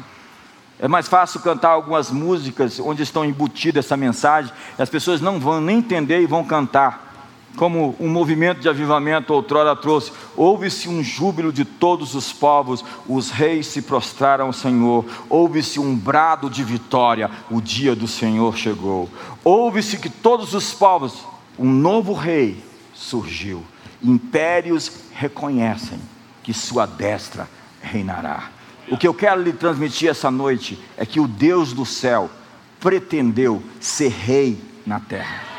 [0.79, 5.61] É mais fácil cantar algumas músicas onde estão embutida essa mensagem, as pessoas não vão
[5.61, 7.11] nem entender e vão cantar
[7.55, 13.29] como um movimento de avivamento outrora trouxe, houve-se um júbilo de todos os povos, os
[13.29, 19.09] reis se prostraram ao Senhor, houve-se um brado de vitória, o dia do Senhor chegou.
[19.43, 21.25] Houve-se que todos os povos,
[21.57, 22.63] um novo rei
[22.93, 23.63] surgiu.
[24.03, 25.99] Impérios reconhecem
[26.43, 27.47] que sua destra
[27.81, 28.49] reinará.
[28.89, 32.29] O que eu quero lhe transmitir essa noite é que o Deus do céu
[32.79, 35.50] pretendeu ser rei na terra.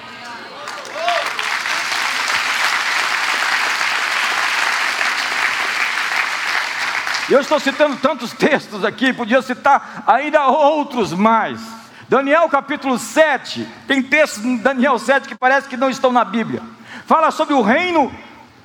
[7.33, 11.59] Eu estou citando tantos textos aqui, podia citar ainda outros mais.
[12.07, 16.61] Daniel capítulo 7, tem textos em Daniel 7 que parece que não estão na Bíblia.
[17.07, 18.13] Fala sobre o reino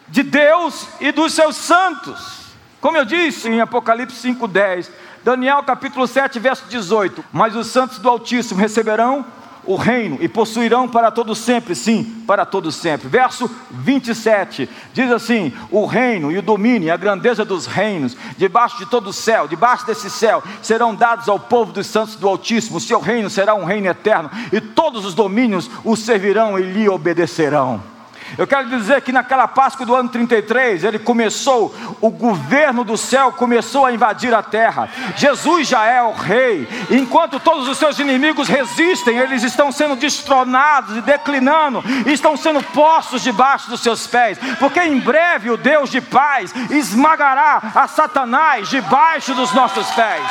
[0.10, 2.48] de Deus e dos seus santos.
[2.82, 4.92] Como eu disse em Apocalipse 5:10,
[5.24, 9.26] Daniel capítulo 7, verso 18: Mas os santos do Altíssimo receberão
[9.68, 13.08] o reino e possuirão para todo sempre, sim, para todo sempre.
[13.08, 18.86] Verso 27 diz assim: o reino e o domínio, a grandeza dos reinos, debaixo de
[18.86, 22.78] todo o céu, debaixo desse céu, serão dados ao povo dos santos do Altíssimo.
[22.78, 26.88] O seu reino será um reino eterno, e todos os domínios o servirão e lhe
[26.88, 27.97] obedecerão.
[28.38, 33.32] Eu quero dizer que naquela Páscoa do ano 33, ele começou, o governo do céu
[33.32, 34.90] começou a invadir a terra.
[35.16, 36.68] Jesus já é o rei.
[36.90, 42.62] Enquanto todos os seus inimigos resistem, eles estão sendo destronados e declinando, e estão sendo
[42.64, 44.38] postos debaixo dos seus pés.
[44.60, 50.22] Porque em breve o Deus de paz esmagará a Satanás debaixo dos nossos pés.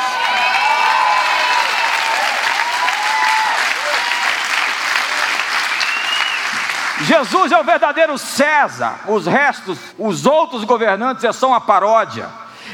[7.01, 12.27] Jesus é o verdadeiro César, os restos, os outros governantes é são a paródia.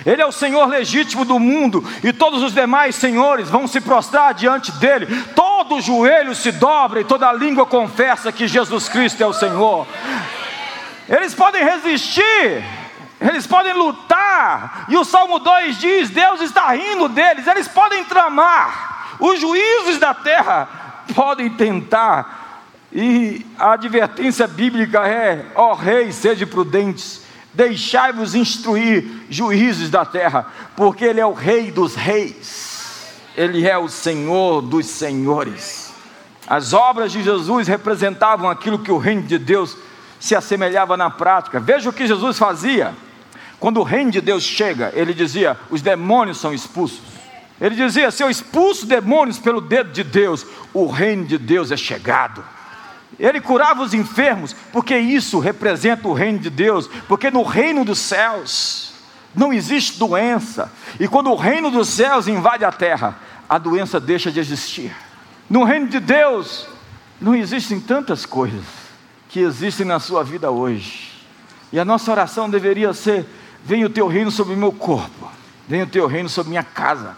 [0.06, 4.34] Ele é o Senhor legítimo do mundo e todos os demais senhores vão se prostrar
[4.34, 5.24] diante dele.
[5.36, 9.88] Todo joelho se dobra e toda língua confessa que Jesus Cristo é o Senhor.
[11.08, 12.64] Eles podem resistir,
[13.20, 19.16] eles podem lutar, e o Salmo 2 diz: Deus está rindo deles, eles podem tramar,
[19.20, 20.68] os juízes da terra
[21.14, 22.43] podem tentar
[22.94, 31.04] e a advertência bíblica é: ó reis, sede prudentes, deixai-vos instruir, juízes da terra, porque
[31.04, 35.92] Ele é o Rei dos reis, Ele é o Senhor dos senhores.
[36.46, 39.76] As obras de Jesus representavam aquilo que o reino de Deus
[40.20, 41.60] se assemelhava na prática.
[41.60, 42.94] Veja o que Jesus fazia.
[43.60, 47.02] Quando o reino de Deus chega, ele dizia: os demônios são expulsos.
[47.60, 51.78] Ele dizia: se eu expulso demônios pelo dedo de Deus, o reino de Deus é
[51.78, 52.44] chegado.
[53.20, 58.00] Ele curava os enfermos, porque isso representa o reino de Deus, porque no reino dos
[58.00, 58.94] céus
[59.36, 63.18] não existe doença, e quando o reino dos céus invade a terra,
[63.50, 64.96] a doença deixa de existir.
[65.50, 66.68] No reino de Deus
[67.20, 68.64] não existem tantas coisas
[69.30, 71.12] que existem na sua vida hoje,
[71.72, 73.26] e a nossa oração deveria ser:
[73.64, 75.32] venha o teu reino sobre o meu corpo,
[75.68, 77.18] venha o teu reino sobre minha casa.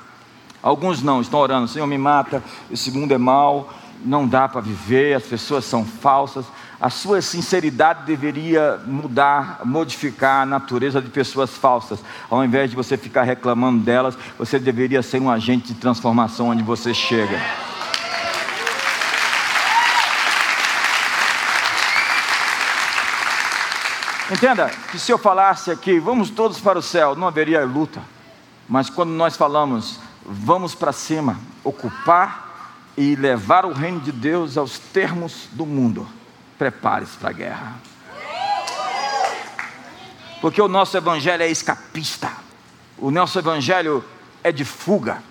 [0.63, 3.69] Alguns não, estão orando, Senhor, me mata, esse mundo é mau
[4.03, 6.45] não dá para viver, as pessoas são falsas.
[6.79, 11.99] A sua sinceridade deveria mudar, modificar a natureza de pessoas falsas.
[12.29, 16.63] Ao invés de você ficar reclamando delas, você deveria ser um agente de transformação onde
[16.63, 17.39] você chega.
[24.31, 28.01] Entenda que se eu falasse aqui, vamos todos para o céu, não haveria luta.
[28.67, 32.45] Mas quando nós falamos, vamos para cima, ocupar
[32.97, 36.07] e levar o reino de Deus aos termos do mundo,
[36.57, 37.75] prepare-se para a guerra.
[40.39, 42.31] Porque o nosso evangelho é escapista,
[42.97, 44.03] o nosso evangelho
[44.43, 45.21] é de fuga,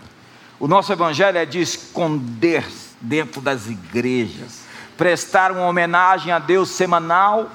[0.58, 2.66] o nosso evangelho é de esconder
[3.00, 4.62] dentro das igrejas,
[4.96, 7.50] prestar uma homenagem a Deus semanal,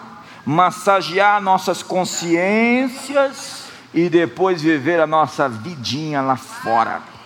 [0.46, 7.19] massagear nossas consciências e depois viver a nossa vidinha lá fora.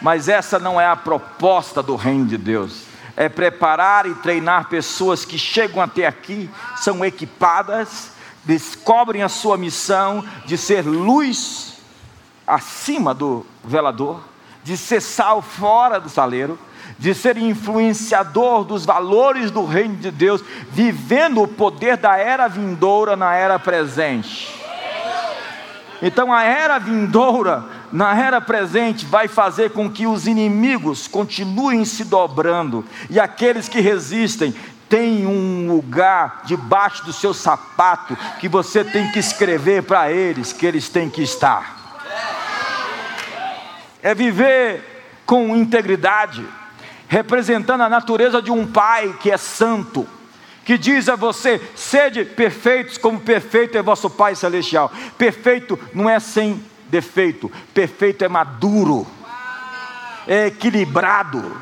[0.00, 2.84] Mas essa não é a proposta do reino de Deus.
[3.16, 8.12] É preparar e treinar pessoas que chegam até aqui, são equipadas,
[8.44, 11.74] descobrem a sua missão de ser luz
[12.46, 14.22] acima do velador,
[14.64, 16.58] de ser sal fora do saleiro,
[16.98, 23.16] de ser influenciador dos valores do reino de Deus, vivendo o poder da era vindoura
[23.16, 24.58] na era presente.
[26.02, 32.04] Então a era vindoura na era presente vai fazer com que os inimigos continuem se
[32.04, 34.54] dobrando e aqueles que resistem
[34.88, 40.66] têm um lugar debaixo do seu sapato que você tem que escrever para eles que
[40.66, 41.78] eles têm que estar.
[44.02, 46.44] É viver com integridade,
[47.06, 50.08] representando a natureza de um pai que é santo
[50.70, 54.92] que diz a você: sede perfeitos, como perfeito é vosso Pai Celestial.
[55.18, 59.06] Perfeito não é sem defeito, perfeito é maduro,
[60.26, 61.56] é equilibrado.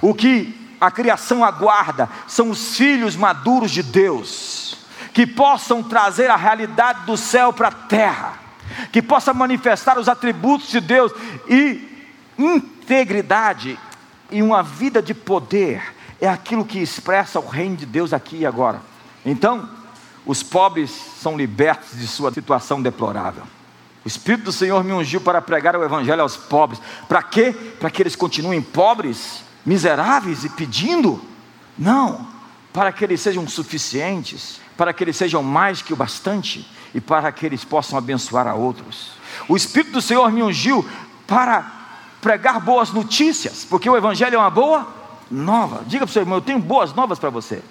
[0.00, 4.76] O que a criação aguarda são os filhos maduros de Deus,
[5.12, 8.34] que possam trazer a realidade do céu para a terra,
[8.90, 11.12] que possam manifestar os atributos de Deus
[11.48, 11.88] e
[12.38, 13.78] integridade
[14.30, 15.82] e uma vida de poder
[16.22, 18.80] é aquilo que expressa o reino de Deus aqui e agora.
[19.26, 19.68] Então,
[20.24, 23.42] os pobres são libertos de sua situação deplorável.
[24.04, 26.80] O Espírito do Senhor me ungiu para pregar o Evangelho aos pobres.
[27.08, 27.52] Para quê?
[27.78, 31.22] Para que eles continuem pobres, miseráveis e pedindo?
[31.78, 32.26] Não,
[32.72, 37.30] para que eles sejam suficientes, para que eles sejam mais que o bastante e para
[37.30, 39.12] que eles possam abençoar a outros.
[39.48, 40.86] O Espírito do Senhor me ungiu
[41.26, 41.70] para
[42.20, 44.86] pregar boas notícias, porque o Evangelho é uma boa
[45.30, 45.82] nova.
[45.86, 47.62] Diga para o seu irmão: eu tenho boas novas para você.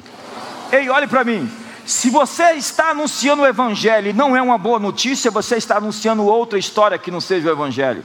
[0.72, 1.50] Ei, olhe para mim.
[1.92, 6.24] Se você está anunciando o Evangelho e não é uma boa notícia, você está anunciando
[6.24, 8.02] outra história que não seja o Evangelho.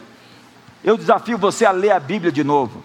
[0.83, 2.83] Eu desafio você a ler a Bíblia de novo.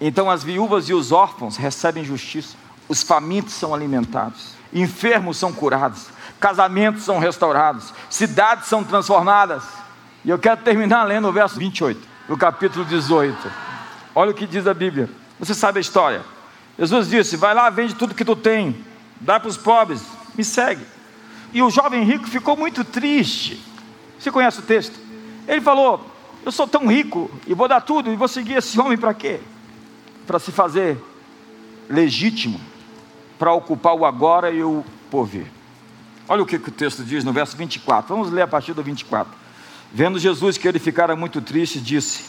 [0.00, 2.56] Então as viúvas e os órfãos recebem justiça.
[2.88, 6.06] os famintos são alimentados, enfermos são curados,
[6.40, 9.62] casamentos são restaurados, cidades são transformadas.
[10.24, 13.36] E eu quero terminar lendo o verso 28, do capítulo 18.
[14.14, 15.10] Olha o que diz a Bíblia.
[15.38, 16.22] Você sabe a história.
[16.78, 18.82] Jesus disse: Vai lá, vende tudo que tu tem,
[19.20, 20.02] dá para os pobres,
[20.34, 20.84] me segue.
[21.52, 23.60] E o jovem rico ficou muito triste.
[24.18, 24.98] Você conhece o texto?
[25.48, 26.06] Ele falou:
[26.44, 29.40] Eu sou tão rico e vou dar tudo, e vou seguir esse homem para quê?
[30.26, 30.98] Para se fazer
[31.88, 32.60] legítimo,
[33.38, 35.46] para ocupar o agora e o porvir.
[36.28, 38.14] Olha o que, que o texto diz no verso 24.
[38.14, 39.32] Vamos ler a partir do 24.
[39.92, 42.24] Vendo Jesus que ele ficara muito triste, disse: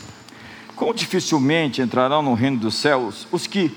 [0.75, 3.75] Quão dificilmente entrarão no reino dos céus os que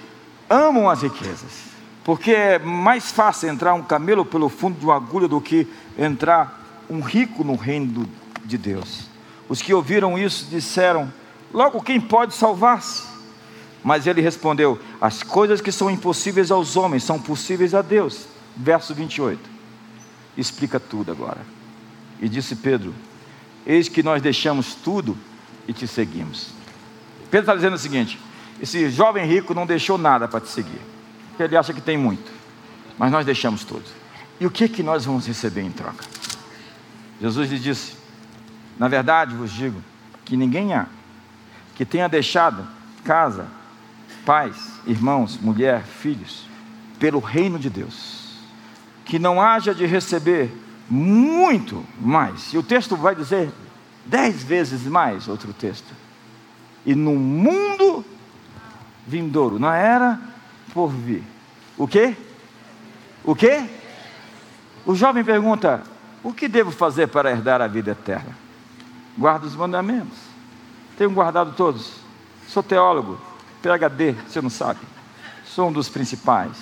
[0.48, 1.73] amam as riquezas,
[2.04, 5.66] porque é mais fácil entrar um camelo pelo fundo de uma agulha do que
[5.98, 8.06] entrar um rico no reino
[8.44, 9.06] de Deus.
[9.48, 11.12] Os que ouviram isso disseram:
[11.52, 13.04] Logo, quem pode salvar-se?
[13.82, 18.26] Mas ele respondeu: As coisas que são impossíveis aos homens são possíveis a Deus.
[18.56, 19.40] Verso 28.
[20.36, 21.40] Explica tudo agora.
[22.20, 22.94] E disse Pedro:
[23.66, 25.16] Eis que nós deixamos tudo
[25.66, 26.50] e te seguimos.
[27.30, 28.18] Pedro está dizendo o seguinte:
[28.60, 30.80] esse jovem rico não deixou nada para te seguir,
[31.34, 32.30] porque ele acha que tem muito,
[32.96, 33.84] mas nós deixamos tudo.
[34.38, 36.04] E o que que nós vamos receber em troca?
[37.20, 37.96] Jesus lhe disse:
[38.78, 39.82] Na verdade vos digo
[40.24, 40.86] que ninguém há
[41.74, 42.64] que tenha deixado
[43.02, 43.48] casa,
[44.24, 44.56] pais,
[44.86, 46.46] irmãos, mulher, filhos,
[47.00, 48.38] pelo reino de Deus,
[49.04, 50.52] que não haja de receber
[50.88, 52.52] muito mais.
[52.52, 53.50] E o texto vai dizer
[54.06, 55.92] dez vezes mais, outro texto.
[56.86, 58.04] E no mundo
[59.04, 60.33] vindouro, na era
[60.74, 61.22] por vir.
[61.78, 62.16] O quê?
[63.24, 63.66] O quê?
[64.84, 65.82] O jovem pergunta:
[66.22, 68.36] O que devo fazer para herdar a vida eterna?
[69.16, 70.18] Guarda os mandamentos.
[70.98, 71.92] Tenho guardado todos.
[72.48, 73.18] Sou teólogo,
[73.62, 74.80] PhD, você não sabe.
[75.46, 76.56] Sou um dos principais.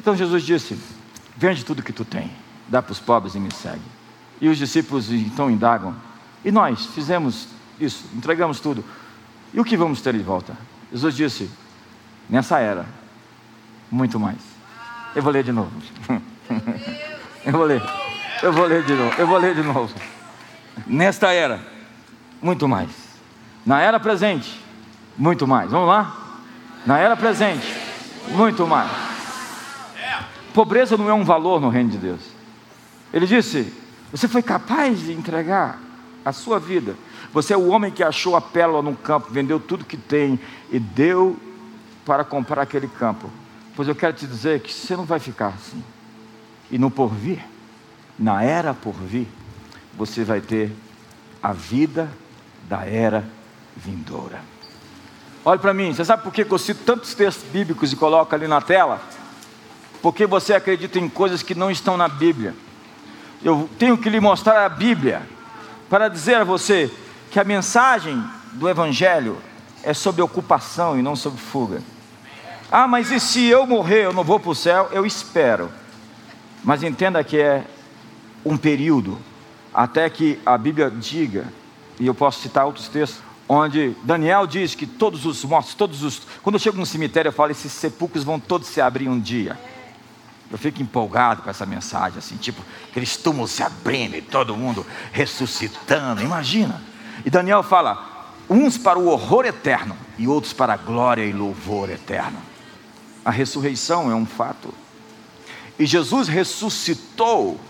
[0.00, 0.76] Então Jesus disse:
[1.36, 2.30] Vende tudo que tu tem
[2.68, 3.80] dá para os pobres e me segue.
[4.40, 5.96] E os discípulos então indagam:
[6.44, 7.48] E nós fizemos
[7.80, 8.84] isso, entregamos tudo.
[9.52, 10.56] E o que vamos ter de volta?
[10.92, 11.50] Jesus disse:
[12.28, 12.86] Nessa era,
[13.90, 14.38] muito mais.
[15.14, 15.70] Eu vou ler de novo.
[17.44, 17.82] Eu vou ler.
[18.42, 19.14] Eu vou ler de novo.
[19.18, 19.92] Eu vou ler de novo.
[20.86, 21.60] Nesta era,
[22.40, 22.90] muito mais.
[23.64, 24.62] Na era presente,
[25.16, 25.70] muito mais.
[25.70, 26.16] Vamos lá?
[26.86, 27.66] Na era presente,
[28.28, 28.90] muito mais.
[30.54, 32.20] Pobreza não é um valor no reino de Deus.
[33.12, 33.72] Ele disse:
[34.10, 35.78] Você foi capaz de entregar
[36.24, 36.96] a sua vida.
[37.32, 40.38] Você é o homem que achou a pérola no campo, vendeu tudo que tem
[40.70, 41.36] e deu
[42.04, 43.30] para comprar aquele campo.
[43.78, 45.84] Pois eu quero te dizer que você não vai ficar assim.
[46.68, 47.38] E no porvir,
[48.18, 49.28] na era por vir,
[49.96, 50.74] você vai ter
[51.40, 52.10] a vida
[52.68, 53.24] da era
[53.76, 54.40] vindoura.
[55.44, 58.48] Olhe para mim, você sabe por que eu cito tantos textos bíblicos e coloco ali
[58.48, 59.00] na tela?
[60.02, 62.54] Porque você acredita em coisas que não estão na Bíblia
[63.42, 65.22] eu tenho que lhe mostrar a Bíblia
[65.88, 66.90] para dizer a você
[67.30, 68.22] que a mensagem
[68.52, 69.38] do Evangelho
[69.82, 71.82] é sobre ocupação e não sobre fuga.
[72.70, 74.88] Ah, mas e se eu morrer, eu não vou para o céu?
[74.92, 75.70] Eu espero.
[76.62, 77.64] Mas entenda que é
[78.44, 79.18] um período
[79.72, 81.46] até que a Bíblia diga,
[81.98, 86.22] e eu posso citar outros textos, onde Daniel diz que todos os mortos, todos os.
[86.42, 89.58] Quando eu chego no cemitério, eu falo: esses sepulcros vão todos se abrir um dia.
[90.50, 94.84] Eu fico empolgado com essa mensagem, assim, tipo, aqueles túmulos se abrindo e todo mundo
[95.12, 96.82] ressuscitando, imagina.
[97.24, 101.90] E Daniel fala: uns para o horror eterno e outros para a glória e louvor
[101.90, 102.47] eterno.
[103.28, 104.72] A ressurreição é um fato.
[105.78, 107.60] E Jesus ressuscitou,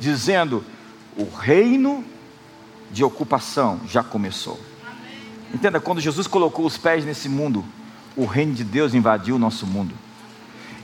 [0.00, 0.64] dizendo:
[1.16, 2.04] o reino
[2.90, 4.58] de ocupação já começou.
[5.54, 7.64] Entenda, quando Jesus colocou os pés nesse mundo,
[8.16, 9.94] o reino de Deus invadiu o nosso mundo.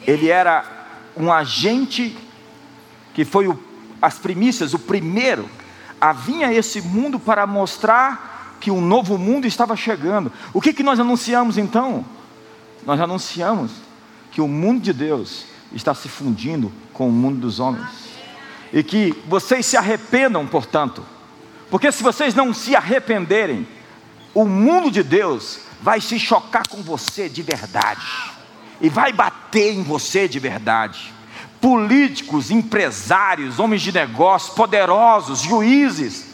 [0.07, 2.17] Ele era um agente
[3.15, 3.59] que foi o,
[4.01, 5.51] as primícias, o primeiro,
[6.01, 10.31] a vir a esse mundo para mostrar que um novo mundo estava chegando.
[10.55, 12.05] O que, que nós anunciamos então?
[12.87, 13.91] Nós anunciamos
[14.33, 17.87] que o mundo de Deus está se fundindo com o mundo dos homens.
[18.73, 21.05] E que vocês se arrependam, portanto.
[21.71, 23.69] Porque se vocês não se arrependerem,
[24.35, 28.07] o mundo de Deus vai se chocar com você de verdade
[28.81, 31.13] e vai bater em você de verdade.
[31.61, 36.27] Políticos, empresários, homens de negócios, poderosos, juízes,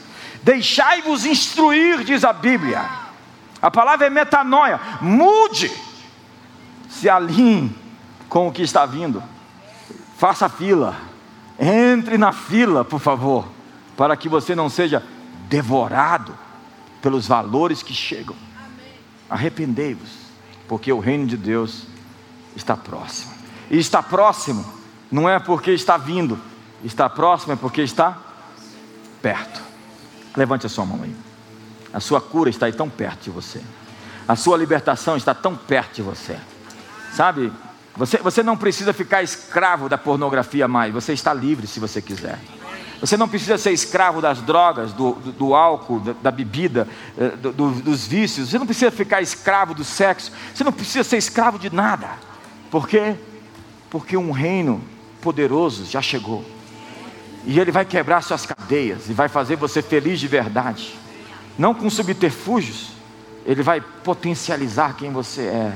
[0.44, 2.88] deixai-vos instruir, diz a Bíblia.
[3.60, 5.70] A palavra é metanoia, mude,
[6.88, 7.87] se alinhe
[8.28, 9.22] com o que está vindo,
[10.16, 10.96] faça fila,
[11.58, 13.46] entre na fila, por favor,
[13.96, 15.02] para que você não seja
[15.48, 16.36] devorado
[17.00, 18.36] pelos valores que chegam.
[19.28, 20.10] Arrependei-vos,
[20.68, 21.86] porque o reino de Deus
[22.54, 23.32] está próximo.
[23.70, 24.64] E está próximo,
[25.10, 26.38] não é porque está vindo,
[26.84, 28.18] está próximo é porque está
[29.20, 29.60] perto.
[30.36, 31.14] Levante a sua mão aí.
[31.92, 33.60] A sua cura está aí tão perto de você.
[34.26, 36.38] A sua libertação está tão perto de você.
[37.12, 37.50] Sabe,
[37.98, 42.38] você, você não precisa ficar escravo da pornografia mais, você está livre se você quiser.
[43.00, 47.30] Você não precisa ser escravo das drogas, do, do, do álcool, da, da bebida, eh,
[47.30, 48.50] do, dos vícios.
[48.50, 50.32] Você não precisa ficar escravo do sexo.
[50.52, 52.08] Você não precisa ser escravo de nada.
[52.70, 53.14] Por quê?
[53.88, 54.80] Porque um reino
[55.20, 56.44] poderoso já chegou.
[57.44, 60.98] E ele vai quebrar suas cadeias e vai fazer você feliz de verdade.
[61.56, 62.90] Não com subterfúgios,
[63.46, 65.72] ele vai potencializar quem você é.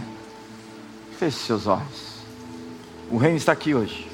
[1.18, 2.11] Feche seus olhos.
[3.12, 4.08] O reino está aqui hoje.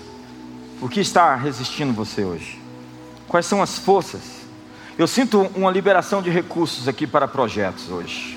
[0.83, 2.61] O que está resistindo você hoje?
[3.29, 4.21] Quais são as forças?
[4.99, 8.37] Eu sinto uma liberação de recursos aqui para projetos hoje.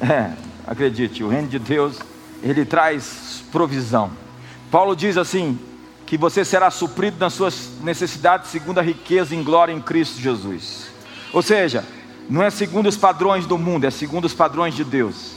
[0.00, 0.30] É,
[0.64, 1.98] acredite, o reino de Deus,
[2.44, 4.12] ele traz provisão.
[4.70, 5.58] Paulo diz assim:
[6.06, 10.92] que você será suprido nas suas necessidades segundo a riqueza em glória em Cristo Jesus.
[11.32, 11.84] Ou seja,
[12.30, 15.32] não é segundo os padrões do mundo, é segundo os padrões de Deus.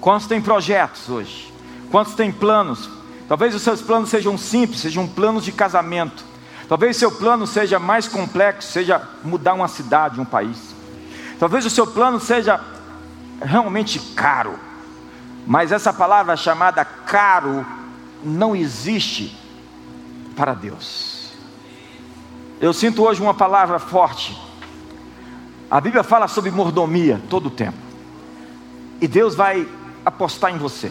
[0.00, 1.52] Quantos têm projetos hoje?
[1.90, 2.97] Quantos têm planos?
[3.28, 6.24] Talvez os seus planos sejam simples, sejam planos de casamento.
[6.68, 10.74] Talvez seu plano seja mais complexo, seja mudar uma cidade, um país.
[11.38, 12.60] Talvez o seu plano seja
[13.40, 14.58] realmente caro.
[15.46, 17.64] Mas essa palavra chamada caro
[18.24, 19.36] não existe
[20.34, 21.32] para Deus.
[22.60, 24.48] Eu sinto hoje uma palavra forte
[25.70, 27.76] a Bíblia fala sobre mordomia todo o tempo.
[29.00, 29.68] E Deus vai
[30.04, 30.90] apostar em você.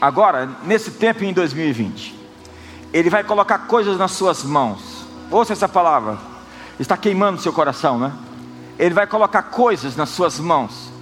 [0.00, 2.14] Agora, nesse tempo em 2020,
[2.92, 5.06] Ele vai colocar coisas nas suas mãos.
[5.30, 6.18] Ouça essa palavra.
[6.78, 8.12] Está queimando seu coração, né?
[8.78, 10.92] Ele vai colocar coisas nas suas mãos,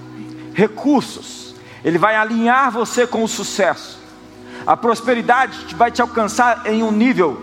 [0.52, 1.54] recursos.
[1.84, 3.98] Ele vai alinhar você com o sucesso.
[4.66, 7.42] A prosperidade vai te alcançar em um nível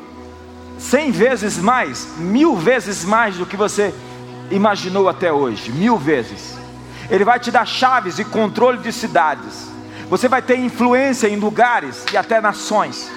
[0.81, 3.93] cem vezes mais, mil vezes mais do que você
[4.49, 6.57] imaginou até hoje, mil vezes.
[7.09, 9.69] Ele vai te dar chaves e controle de cidades.
[10.11, 13.09] Você vai ter influência em lugares e até nações.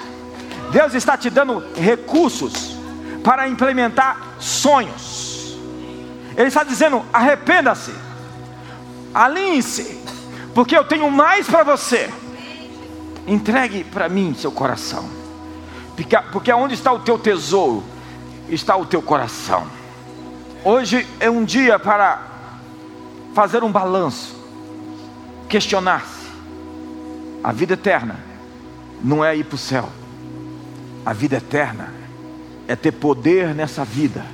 [0.71, 2.77] Deus está te dando recursos
[3.21, 5.57] para implementar sonhos.
[6.37, 7.93] Ele está dizendo: arrependa-se,
[9.13, 10.01] alinhe-se,
[10.53, 12.09] porque eu tenho mais para você.
[13.27, 15.09] Entregue para mim seu coração,
[16.31, 17.83] porque, onde está o teu tesouro,
[18.47, 19.67] está o teu coração.
[20.63, 22.21] Hoje é um dia para
[23.33, 24.33] fazer um balanço,
[25.49, 26.24] questionar-se.
[27.45, 28.19] A vida eterna
[29.03, 29.87] não é ir para o céu,
[31.05, 31.93] a vida eterna
[32.67, 34.25] é ter poder nessa vida,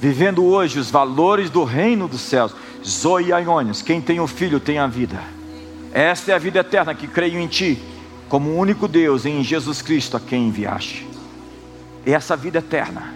[0.00, 2.56] vivendo hoje os valores do reino dos céus.
[2.82, 5.20] Zoe Aionios, quem tem o filho tem a vida.
[5.92, 7.78] Esta é a vida eterna que creio em ti,
[8.26, 11.06] como único Deus em Jesus Cristo a quem enviaste.
[12.06, 13.12] E essa vida eterna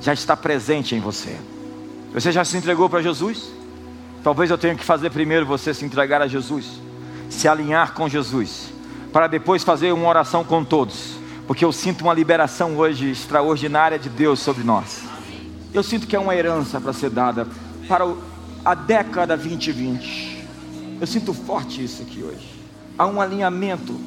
[0.00, 1.36] já está presente em você.
[2.14, 3.50] Você já se entregou para Jesus?
[4.22, 6.80] Talvez eu tenha que fazer primeiro você se entregar a Jesus,
[7.28, 8.75] se alinhar com Jesus,
[9.16, 11.14] para depois fazer uma oração com todos,
[11.46, 15.04] porque eu sinto uma liberação hoje extraordinária de Deus sobre nós.
[15.72, 17.48] Eu sinto que é uma herança para ser dada
[17.88, 18.06] para
[18.62, 20.46] a década 2020.
[21.00, 22.62] Eu sinto forte isso aqui hoje.
[22.98, 23.98] Há um alinhamento,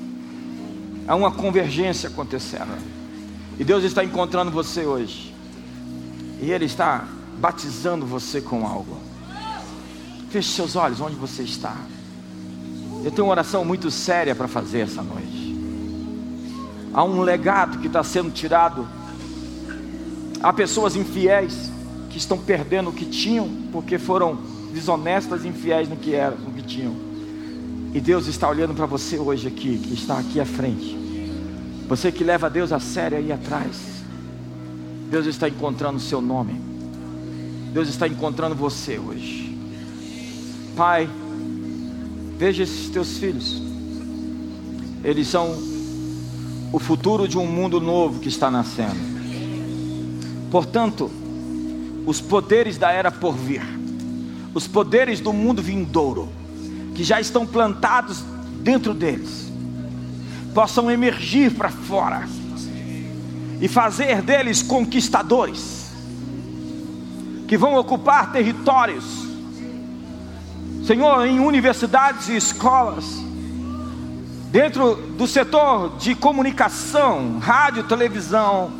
[1.07, 2.77] há uma convergência acontecendo.
[3.57, 5.33] E Deus está encontrando você hoje.
[6.39, 7.07] E Ele está
[7.39, 8.95] batizando você com algo.
[10.29, 11.75] Feche seus olhos onde você está.
[13.03, 15.55] Eu tenho uma oração muito séria para fazer essa noite.
[16.93, 18.87] Há um legado que está sendo tirado.
[20.41, 21.71] Há pessoas infiéis
[22.09, 24.37] que estão perdendo o que tinham porque foram
[24.73, 26.95] desonestas e infiéis no que eram, no que tinham.
[27.93, 30.97] E Deus está olhando para você hoje aqui, que está aqui à frente.
[31.87, 33.77] Você que leva Deus a sério aí atrás.
[35.09, 36.53] Deus está encontrando o seu nome.
[37.73, 39.57] Deus está encontrando você hoje.
[40.75, 41.09] Pai,
[42.39, 43.61] veja esses teus filhos.
[45.03, 45.57] Eles são
[46.71, 48.95] o futuro de um mundo novo que está nascendo.
[50.49, 51.11] Portanto,
[52.05, 53.61] os poderes da era por vir,
[54.53, 56.29] os poderes do mundo vindouro,
[56.95, 58.23] que já estão plantados
[58.61, 59.51] dentro deles,
[60.53, 62.25] possam emergir para fora
[63.59, 65.91] e fazer deles conquistadores
[67.49, 69.28] que vão ocupar territórios,
[70.89, 73.05] Senhor, em universidades e escolas,
[74.49, 78.71] dentro do setor de comunicação, rádio, televisão,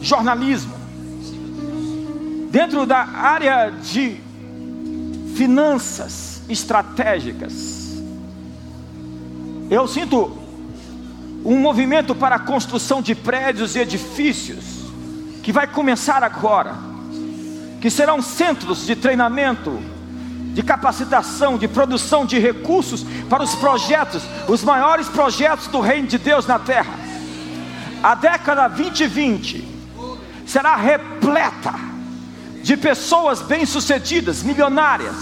[0.00, 0.74] jornalismo,
[2.50, 4.18] dentro da área de
[5.36, 8.00] finanças estratégicas.
[9.68, 10.34] Eu sinto
[11.44, 14.64] um movimento para a construção de prédios e edifícios,
[15.42, 16.74] que vai começar agora,
[17.82, 19.97] que serão centros de treinamento,
[20.58, 26.18] de capacitação, de produção de recursos para os projetos, os maiores projetos do Reino de
[26.18, 26.98] Deus na terra.
[28.02, 29.64] A década 2020
[30.44, 31.72] será repleta
[32.60, 35.14] de pessoas bem-sucedidas, milionárias,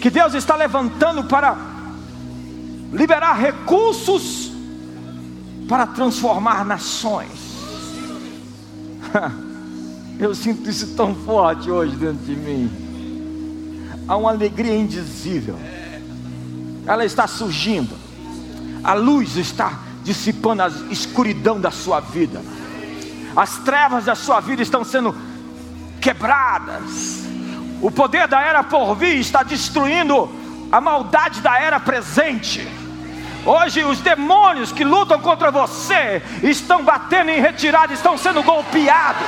[0.00, 1.56] que Deus está levantando para
[2.92, 4.50] liberar recursos
[5.68, 7.30] para transformar nações.
[10.18, 12.85] Eu sinto isso tão forte hoje dentro de mim.
[14.08, 15.58] Há uma alegria indizível.
[16.86, 17.96] Ela está surgindo.
[18.84, 22.40] A luz está dissipando a escuridão da sua vida.
[23.34, 25.14] As trevas da sua vida estão sendo
[26.00, 27.24] quebradas.
[27.82, 30.30] O poder da era por vir está destruindo
[30.70, 32.66] a maldade da era presente.
[33.46, 39.22] Hoje os demônios que lutam contra você estão batendo em retirada, estão sendo golpeados,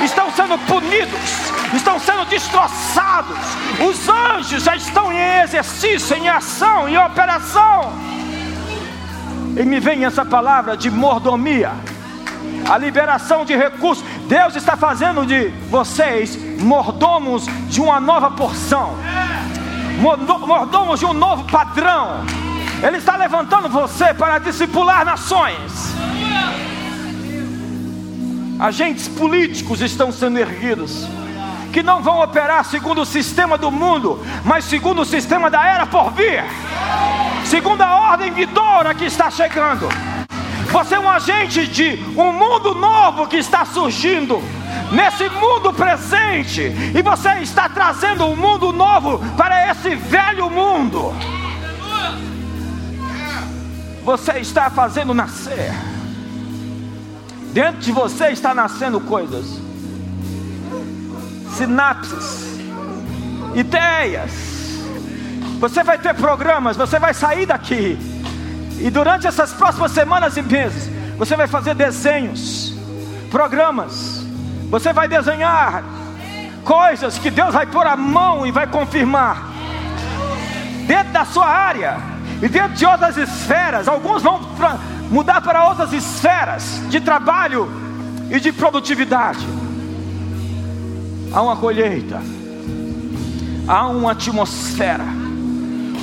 [0.00, 3.36] estão sendo punidos, estão sendo destroçados.
[3.80, 7.92] Os anjos já estão em exercício, em ação, em operação.
[9.56, 11.72] E me vem essa palavra de mordomia,
[12.70, 14.04] a liberação de recursos.
[14.28, 18.94] Deus está fazendo de vocês mordomos de uma nova porção,
[20.46, 22.24] mordomos de um novo padrão
[22.82, 25.94] ele está levantando você para discipular nações.
[28.58, 31.06] Agentes políticos estão sendo erguidos,
[31.72, 35.86] que não vão operar segundo o sistema do mundo, mas segundo o sistema da era
[35.86, 36.42] por vir,
[37.44, 39.88] segundo a ordem vindoura que está chegando.
[40.70, 44.42] Você é um agente de um mundo novo que está surgindo
[44.92, 51.37] nesse mundo presente, e você está trazendo um mundo novo para esse velho mundo
[54.04, 55.72] você está fazendo nascer.
[57.52, 59.60] Dentro de você está nascendo coisas,
[61.56, 62.58] sinapses,
[63.54, 64.30] ideias.
[65.58, 67.98] Você vai ter programas, você vai sair daqui,
[68.80, 72.74] e durante essas próximas semanas e meses, você vai fazer desenhos,
[73.30, 74.24] programas,
[74.70, 75.82] você vai desenhar
[76.64, 79.48] coisas que Deus vai pôr a mão e vai confirmar,
[80.86, 84.40] dentro da sua área e dentro de outras esferas, alguns vão
[85.10, 87.68] mudar para outras esferas de trabalho
[88.30, 89.44] e de produtividade.
[91.32, 92.22] Há uma colheita,
[93.66, 95.04] há uma atmosfera.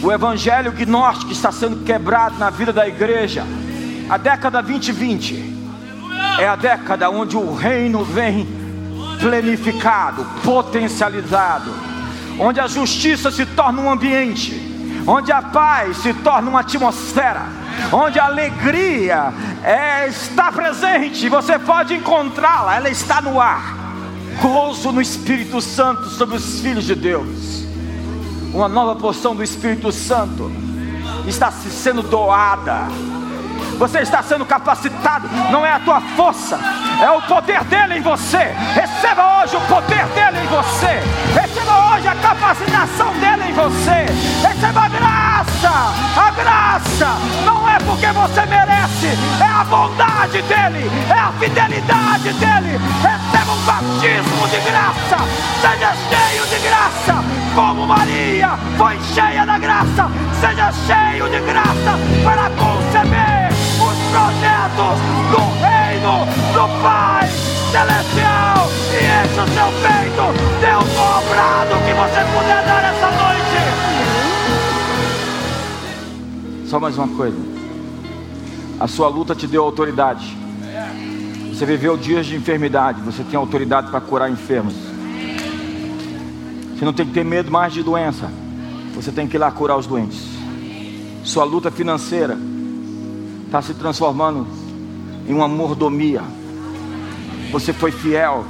[0.04, 3.44] O evangelho gnóstico está sendo quebrado na vida da igreja.
[4.10, 5.56] A década 2020
[6.38, 8.46] é a década onde o reino vem
[9.22, 11.72] planificado, potencializado,
[12.38, 14.75] onde a justiça se torna um ambiente
[15.08, 17.44] onde a paz se torna uma atmosfera,
[17.92, 19.34] onde a alegria
[19.64, 23.76] é, está presente, você pode encontrá-la, ela está no ar.
[24.42, 27.64] Gozo no Espírito Santo sobre os filhos de Deus.
[28.54, 30.52] Uma nova porção do Espírito Santo
[31.28, 32.88] está se sendo doada.
[33.78, 36.58] Você está sendo capacitado, não é a tua força,
[37.02, 38.56] é o poder dele em você.
[38.74, 41.04] Receba hoje o poder dele em você.
[41.34, 44.06] Receba hoje a capacitação dele em você.
[44.48, 45.76] Receba a graça.
[46.16, 52.80] A graça não é porque você merece, é a bondade dele, é a fidelidade dele.
[53.02, 55.18] Receba um batismo de graça.
[55.60, 57.24] Seja cheio de graça,
[57.54, 60.10] como Maria foi cheia da graça.
[60.40, 63.45] Seja cheio de graça para conceber
[64.16, 64.98] os projetos
[65.30, 67.28] do reino do Pai
[67.72, 70.26] celestial e enche o seu peito
[70.62, 73.58] dê um dobrado que você puder dar essa noite.
[76.70, 77.38] Só mais uma coisa.
[78.80, 80.38] A sua luta te deu autoridade.
[81.50, 84.74] Você viveu dias de enfermidade, você tem autoridade para curar enfermos.
[86.74, 88.30] Você não tem que ter medo mais de doença.
[88.94, 90.22] Você tem que ir lá curar os doentes.
[91.24, 92.38] Sua luta financeira
[93.56, 94.46] está se transformando
[95.26, 96.22] em uma mordomia.
[97.54, 98.44] Você foi fiel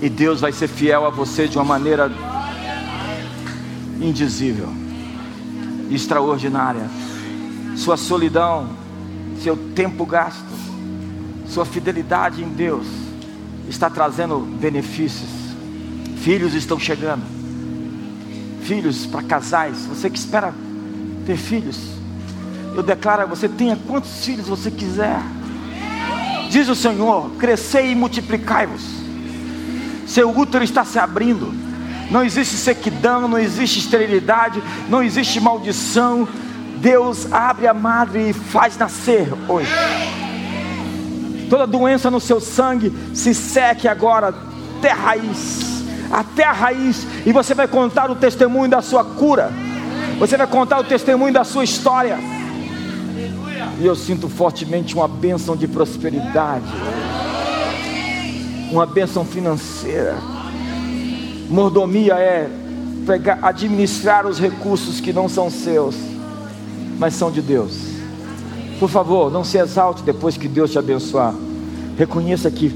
[0.00, 2.10] e Deus vai ser fiel a você de uma maneira
[4.00, 4.68] indizível,
[5.88, 6.90] extraordinária.
[7.76, 8.68] Sua solidão,
[9.40, 10.42] seu tempo gasto,
[11.46, 12.86] sua fidelidade em Deus
[13.68, 15.30] está trazendo benefícios.
[16.16, 17.22] Filhos estão chegando.
[18.62, 19.86] Filhos para casais.
[19.86, 20.52] Você que espera
[21.26, 22.01] ter filhos,
[22.74, 25.20] eu declaro a você: tenha quantos filhos você quiser.
[26.50, 28.82] Diz o Senhor: crescei e multiplicai-vos.
[30.06, 31.52] Seu útero está se abrindo.
[32.10, 36.28] Não existe sequidão, não existe esterilidade, não existe maldição.
[36.76, 39.70] Deus abre a madre e faz nascer hoje.
[41.48, 44.34] toda doença no seu sangue se seque agora,
[44.78, 49.52] até a raiz, até a raiz, e você vai contar o testemunho da sua cura,
[50.18, 52.18] você vai contar o testemunho da sua história.
[53.82, 56.72] E eu sinto fortemente uma bênção de prosperidade,
[58.70, 60.16] uma bênção financeira.
[61.50, 62.48] Mordomia é
[63.04, 65.96] pegar, administrar os recursos que não são seus,
[66.96, 67.76] mas são de Deus.
[68.78, 71.34] Por favor, não se exalte depois que Deus te abençoar.
[71.98, 72.68] Reconheça que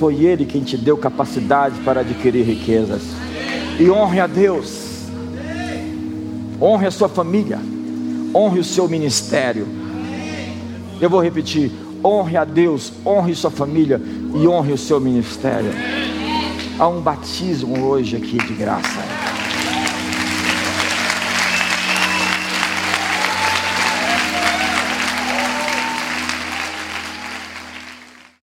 [0.00, 3.02] foi Ele quem te deu capacidade para adquirir riquezas.
[3.78, 5.04] E honre a Deus.
[6.60, 7.60] Honre a sua família.
[8.34, 9.77] Honre o seu ministério.
[11.00, 11.70] Eu vou repetir:
[12.04, 14.00] honre a Deus, honre sua família
[14.34, 15.70] e honre o seu ministério.
[16.78, 19.17] Há um batismo hoje aqui de graça.